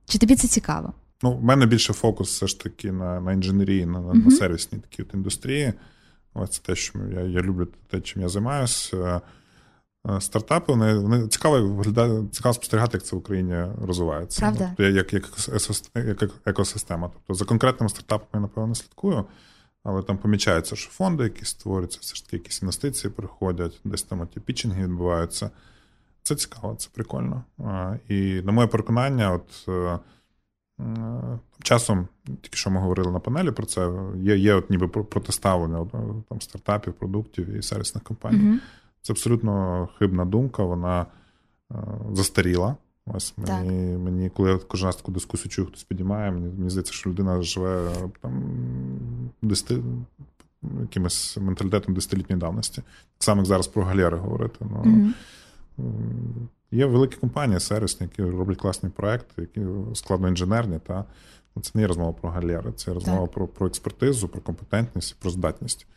чи 0.05 0.17
тобі 0.17 0.35
це 0.35 0.47
цікаво? 0.47 0.93
Ну, 1.23 1.37
в 1.37 1.43
мене 1.43 1.65
більше 1.65 1.93
фокус 1.93 2.29
все 2.29 2.47
ж 2.47 2.59
таки 2.59 2.91
на 2.91 3.21
на 3.21 3.33
інженерії, 3.33 3.85
на 3.85 3.99
uh-huh. 3.99 4.25
на 4.25 4.31
сервісній 4.31 4.79
такій 4.79 5.03
от 5.03 5.13
індустрії. 5.13 5.73
Ось 6.33 6.49
це 6.49 6.61
те, 6.61 6.75
що 6.75 6.99
я 7.13 7.21
я 7.21 7.41
люблю 7.41 7.67
те, 7.87 8.01
чим 8.01 8.21
я 8.21 8.29
займаюся. 8.29 9.21
Стартапи 10.19 10.73
вони 10.73 10.97
вони 10.97 11.27
цікаво 11.27 11.61
виглядає, 11.61 12.23
цікаво 12.31 12.53
спостерігати, 12.53 12.97
як 12.97 13.03
це 13.03 13.15
в 13.15 13.19
Україні 13.19 13.65
розвивається. 13.81 14.39
Правда? 14.39 14.73
Тобто, 14.77 14.83
як 14.83 15.13
як, 15.13 15.31
як 15.95 16.31
екосистема. 16.45 17.11
Тобто 17.13 17.33
за 17.33 17.45
конкретними 17.45 17.89
стартапами 17.89 18.29
я, 18.33 18.39
напевно, 18.39 18.75
слідкую, 18.75 19.25
але 19.83 20.03
там 20.03 20.17
помічається, 20.17 20.75
що 20.75 20.91
фонди, 20.91 21.23
які 21.23 21.45
створюються, 21.45 21.99
все 22.01 22.15
ж 22.15 22.25
таки 22.25 22.37
якісь 22.37 22.61
інвестиції 22.61 23.13
приходять, 23.13 23.79
десь 23.83 24.03
там 24.03 24.27
ті 24.27 24.39
пічинги 24.39 24.83
відбуваються. 24.83 25.49
Це 26.23 26.35
цікаво, 26.35 26.75
це 26.75 26.89
прикольно. 26.93 27.43
І 28.07 28.41
на 28.41 28.51
моє 28.51 28.67
переконання, 28.67 29.31
от 29.31 29.65
е, 29.67 29.99
часом, 31.63 32.07
тільки 32.25 32.57
що 32.57 32.69
ми 32.69 32.79
говорили 32.79 33.11
на 33.11 33.19
панелі 33.19 33.51
про 33.51 33.65
це, 33.65 33.91
є 34.15 34.37
є 34.37 34.53
от 34.53 34.69
ніби 34.69 34.87
протиставлення 34.87 35.85
там, 36.29 36.41
стартапів, 36.41 36.93
продуктів 36.93 37.49
і 37.49 37.61
сервісних 37.61 38.03
компаній. 38.03 38.37
Mm-hmm. 38.37 38.59
Це 39.01 39.13
абсолютно 39.13 39.87
хибна 39.99 40.25
думка, 40.25 40.63
вона 40.63 41.05
е, 41.71 41.75
застаріла. 42.13 42.75
Ось 43.05 43.33
мені, 43.37 43.97
мені, 43.97 44.29
коли 44.29 44.51
я 44.51 44.57
кожен 44.57 44.85
раз 44.85 44.95
таку 44.95 45.11
дискусію 45.11 45.49
чую, 45.49 45.67
хтось 45.67 45.83
підіймає, 45.83 46.31
мені, 46.31 46.53
мені 46.57 46.69
здається, 46.69 46.93
що 46.93 47.09
людина 47.09 47.41
живе 47.41 47.91
там 48.21 48.43
десяти, 49.41 49.83
якимось 50.81 51.37
менталітетом 51.37 51.93
десятилітньої 51.93 52.39
давності. 52.39 52.75
Так 53.17 53.23
само, 53.23 53.41
як 53.41 53.45
зараз 53.45 53.67
про 53.67 53.83
галери 53.83 54.17
говорити. 54.17 54.65
Ну, 54.71 54.83
mm-hmm. 54.83 55.13
Є 56.71 56.85
великі 56.85 57.15
компанії, 57.15 57.59
сервісні, 57.59 58.07
які 58.11 58.31
роблять 58.31 58.57
класні 58.57 58.89
проекти, 58.89 59.41
які 59.41 59.61
складноінженерні. 59.93 60.79
Та 60.87 61.05
це 61.61 61.71
не 61.73 61.81
є 61.81 61.87
розмова 61.87 62.13
про 62.13 62.29
галери, 62.29 62.71
це 62.71 62.93
розмова 62.93 63.27
про 63.27 63.47
про 63.47 63.67
експертизу, 63.67 64.27
про 64.27 64.41
компетентність 64.41 65.15
про 65.19 65.31
здатність. 65.31 65.87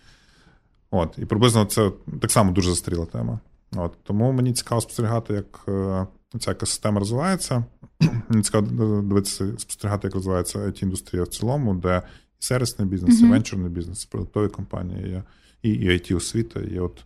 От, 0.91 1.19
І 1.19 1.25
приблизно 1.25 1.65
це 1.65 1.93
так 2.21 2.31
само 2.31 2.53
дуже 2.53 2.71
застаріла 2.71 3.07
тема. 3.07 3.41
От, 3.77 3.93
Тому 4.03 4.33
мені 4.33 4.53
цікаво 4.53 4.81
спостерігати, 4.81 5.35
як 5.35 5.65
е, 5.69 6.07
ця 6.39 6.51
екосистема 6.51 6.99
розвивається. 6.99 7.65
Мені 8.29 8.43
цікаво 8.43 8.67
дивитися, 9.03 9.59
спостерігати, 9.59 10.07
як 10.07 10.15
розвивається 10.15 10.59
it 10.59 10.83
індустрія 10.83 11.25
в 11.25 11.29
цілому, 11.29 11.75
де 11.75 12.03
і 12.41 12.45
сервісний 12.45 12.89
бізнес, 12.89 13.21
і 13.21 13.27
венчурний 13.27 13.71
бізнес, 13.71 14.05
і 14.05 14.09
продуктові 14.11 14.49
компанії, 14.49 15.09
є, 15.09 15.23
і 15.63 15.71
і 15.71 15.89
it 15.89 16.17
освіта 16.17 16.61
є 16.61 16.81
от 16.81 17.05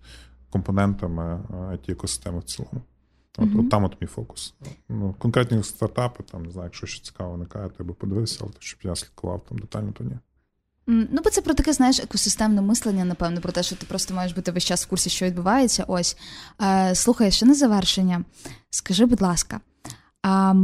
компонентами 0.50 1.40
it 1.50 1.92
екосистеми 1.92 2.38
в 2.38 2.44
цілому. 2.44 2.82
От, 3.38 3.48
mm-hmm. 3.48 3.60
от 3.60 3.70
там 3.70 3.84
от 3.84 4.00
мій 4.00 4.06
фокус. 4.06 4.54
Ну, 4.88 5.14
Конкретні 5.18 5.62
стартапи, 5.62 6.22
там, 6.22 6.42
не 6.42 6.50
знаю, 6.50 6.66
якщо 6.66 6.86
щось 6.86 7.02
цікаво 7.02 7.32
виникає, 7.32 7.68
то 7.68 7.74
я 7.78 7.84
би 7.84 7.94
подивився, 7.94 8.38
але 8.42 8.52
щоб 8.58 8.80
я 8.82 8.96
слідкував 8.96 9.44
там 9.48 9.58
детально, 9.58 9.92
то 9.92 10.04
ні. 10.04 10.18
Ну, 10.90 11.20
бо 11.24 11.30
це 11.30 11.40
про 11.40 11.54
таке, 11.54 11.72
знаєш, 11.72 12.00
екосистемне 12.00 12.62
мислення, 12.62 13.04
напевно, 13.04 13.40
про 13.40 13.52
те, 13.52 13.62
що 13.62 13.76
ти 13.76 13.86
просто 13.86 14.14
маєш 14.14 14.32
бути 14.32 14.52
весь 14.52 14.64
час 14.64 14.84
в 14.84 14.88
курсі, 14.88 15.10
що 15.10 15.26
відбувається. 15.26 15.84
Ось. 15.88 16.16
Е, 16.62 16.94
Слухай, 16.94 17.30
ще 17.30 17.46
на 17.46 17.54
завершення. 17.54 18.24
Скажи, 18.70 19.06
будь 19.06 19.22
ласка, 19.22 19.60
а, 20.22 20.54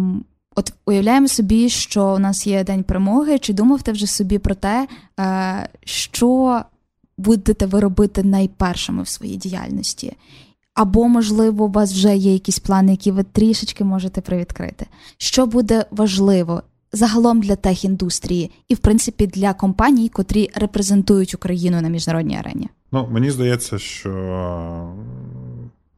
от 0.56 0.72
уявляємо 0.86 1.28
собі, 1.28 1.68
що 1.68 2.14
у 2.14 2.18
нас 2.18 2.46
є 2.46 2.64
день 2.64 2.82
перемоги, 2.82 3.38
чи 3.38 3.52
думав 3.52 3.82
ти 3.82 3.92
вже 3.92 4.06
собі 4.06 4.38
про 4.38 4.54
те, 4.54 4.88
е, 5.20 5.68
що 5.84 6.62
будете 7.18 7.66
ви 7.66 7.80
робити 7.80 8.22
найпершими 8.22 9.02
в 9.02 9.08
своїй 9.08 9.36
діяльності? 9.36 10.16
Або, 10.74 11.08
можливо, 11.08 11.64
у 11.64 11.70
вас 11.70 11.92
вже 11.92 12.16
є 12.16 12.32
якісь 12.32 12.58
плани, 12.58 12.90
які 12.90 13.10
ви 13.10 13.22
трішечки 13.22 13.84
можете 13.84 14.20
привідкрити. 14.20 14.86
Що 15.18 15.46
буде 15.46 15.86
важливо 15.90 16.62
загалом 16.94 17.40
для 17.40 17.56
техіндустрії 17.56 18.50
і, 18.68 18.74
в 18.74 18.78
принципі, 18.78 19.26
для 19.26 19.54
компаній, 19.54 20.08
котрі 20.08 20.50
репрезентують 20.54 21.34
Україну 21.34 21.80
на 21.80 21.88
міжнародній 21.88 22.36
арені? 22.36 22.68
Ну 22.92 23.08
мені 23.10 23.30
здається, 23.30 23.78
що 23.78 24.94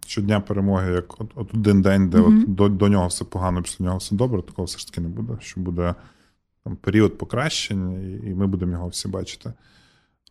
щодня 0.07 0.41
перемоги, 0.41 0.93
як 0.93 1.21
от, 1.21 1.31
от 1.35 1.55
один 1.55 1.83
день, 1.83 2.09
де 2.09 2.19
mm-hmm. 2.19 2.43
от 2.43 2.55
до 2.55 2.69
до 2.69 2.89
нього 2.89 3.07
все 3.07 3.25
погано, 3.25 3.63
після 3.63 3.85
нього 3.85 3.99
все 3.99 4.15
добре, 4.15 4.43
такого 4.43 4.67
все 4.67 4.79
ж 4.79 4.87
таки 4.87 5.01
не 5.01 5.09
буде. 5.09 5.33
Що 5.41 5.61
буде 5.61 5.95
там 6.65 6.77
період 6.77 7.19
покращення, 7.19 8.19
і 8.27 8.35
ми 8.35 8.47
будемо 8.47 8.73
його 8.73 8.89
всі 8.89 9.09
бачити. 9.09 9.53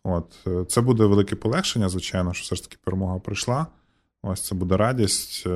От 0.04 0.36
е, 0.48 0.66
це 0.68 0.82
буде 0.82 1.06
велике 1.06 1.36
полегшення, 1.36 1.90
звичайно, 1.90 2.34
що 2.34 2.44
все 2.44 2.56
ж 2.56 2.64
таки 2.64 2.78
перемога 2.84 3.20
прийшла. 3.20 3.68
Ось 4.24 4.42
це 4.42 4.56
буде 4.56 4.78
радість. 4.78 5.48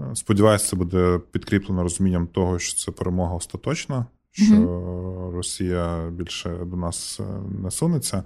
Е, 0.00 0.16
Сподіваюся, 0.16 0.66
це 0.66 0.76
буде 0.76 1.20
підкріплено 1.30 1.82
розумінням 1.82 2.26
того, 2.26 2.58
що 2.58 2.78
це 2.78 2.92
перемога 2.92 3.34
остаточна, 3.34 4.06
що 4.30 4.54
mm-hmm. 4.54 5.30
Росія 5.30 6.10
більше 6.10 6.64
до 6.64 6.76
нас 6.76 7.20
е, 7.20 7.24
не 7.62 7.70
сунеться. 7.70 8.24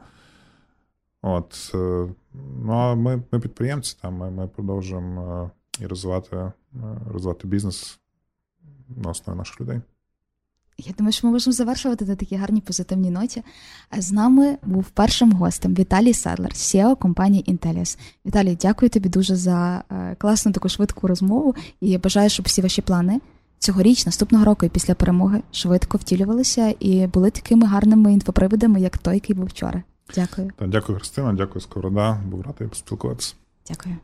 От. 1.23 1.71
Е, 1.75 2.09
ну 2.63 2.73
а 2.73 2.95
ми 2.95 3.23
ми 3.33 3.41
підприємці, 3.41 3.97
там, 4.03 4.15
ми 4.15 4.31
ми 4.31 4.49
продовжуємо 4.49 5.51
і 5.81 5.87
розвивати, 5.87 6.53
розвивати 7.11 7.49
бізнес 7.49 7.99
на 8.89 9.11
основі 9.11 9.39
наших 9.39 9.61
людей. 9.61 9.81
Я 10.79 10.93
думаю, 10.99 11.13
що 11.13 11.27
ми 11.27 11.33
можемо 11.33 11.55
завершувати 11.55 12.05
на 12.05 12.17
такій 12.17 12.37
гарній 12.37 12.61
позитивній 12.61 13.11
ноті. 13.11 13.43
З 13.99 14.13
нами 14.13 14.59
був 14.63 14.85
першим 14.85 15.33
гостем 15.33 15.75
Віталій 15.75 16.15
Садлер, 16.15 16.51
CEO 16.51 16.97
компанії 16.99 17.45
Intellias. 17.49 17.99
Віталій, 18.27 18.59
дякую 18.61 18.91
тобі 18.91 19.09
дуже 19.09 19.37
за 19.37 19.85
е, 19.93 20.17
класну 20.19 20.53
таку 20.53 20.69
швидку 20.69 21.07
розмову 21.07 21.55
і 21.81 21.89
я 21.89 21.99
бажаю, 21.99 22.31
щоб 22.31 22.47
всі 22.47 22.63
ваші 22.63 22.83
плани 22.83 23.21
цьогоріч, 23.59 24.07
наступного 24.07 24.45
року 24.45 24.67
і 24.67 24.69
після 24.69 24.95
перемоги 24.95 25.43
швидко 25.53 25.99
втілювалися 25.99 26.75
і 26.81 27.07
були 27.07 27.31
такими 27.31 27.67
гарними 27.67 28.13
інфоприводами, 28.13 28.81
як 28.81 28.99
той, 28.99 29.15
який 29.15 29.37
був 29.37 29.47
вчора. 29.47 29.83
Дякую. 30.15 30.51
Дякую, 30.61 30.99
Христина. 30.99 31.33
Дякую, 31.33 31.61
Сковорода. 31.61 32.21
Був 32.27 32.41
радий 32.41 32.69
поспілкуватися. 32.69 33.35
Дякую. 33.69 33.97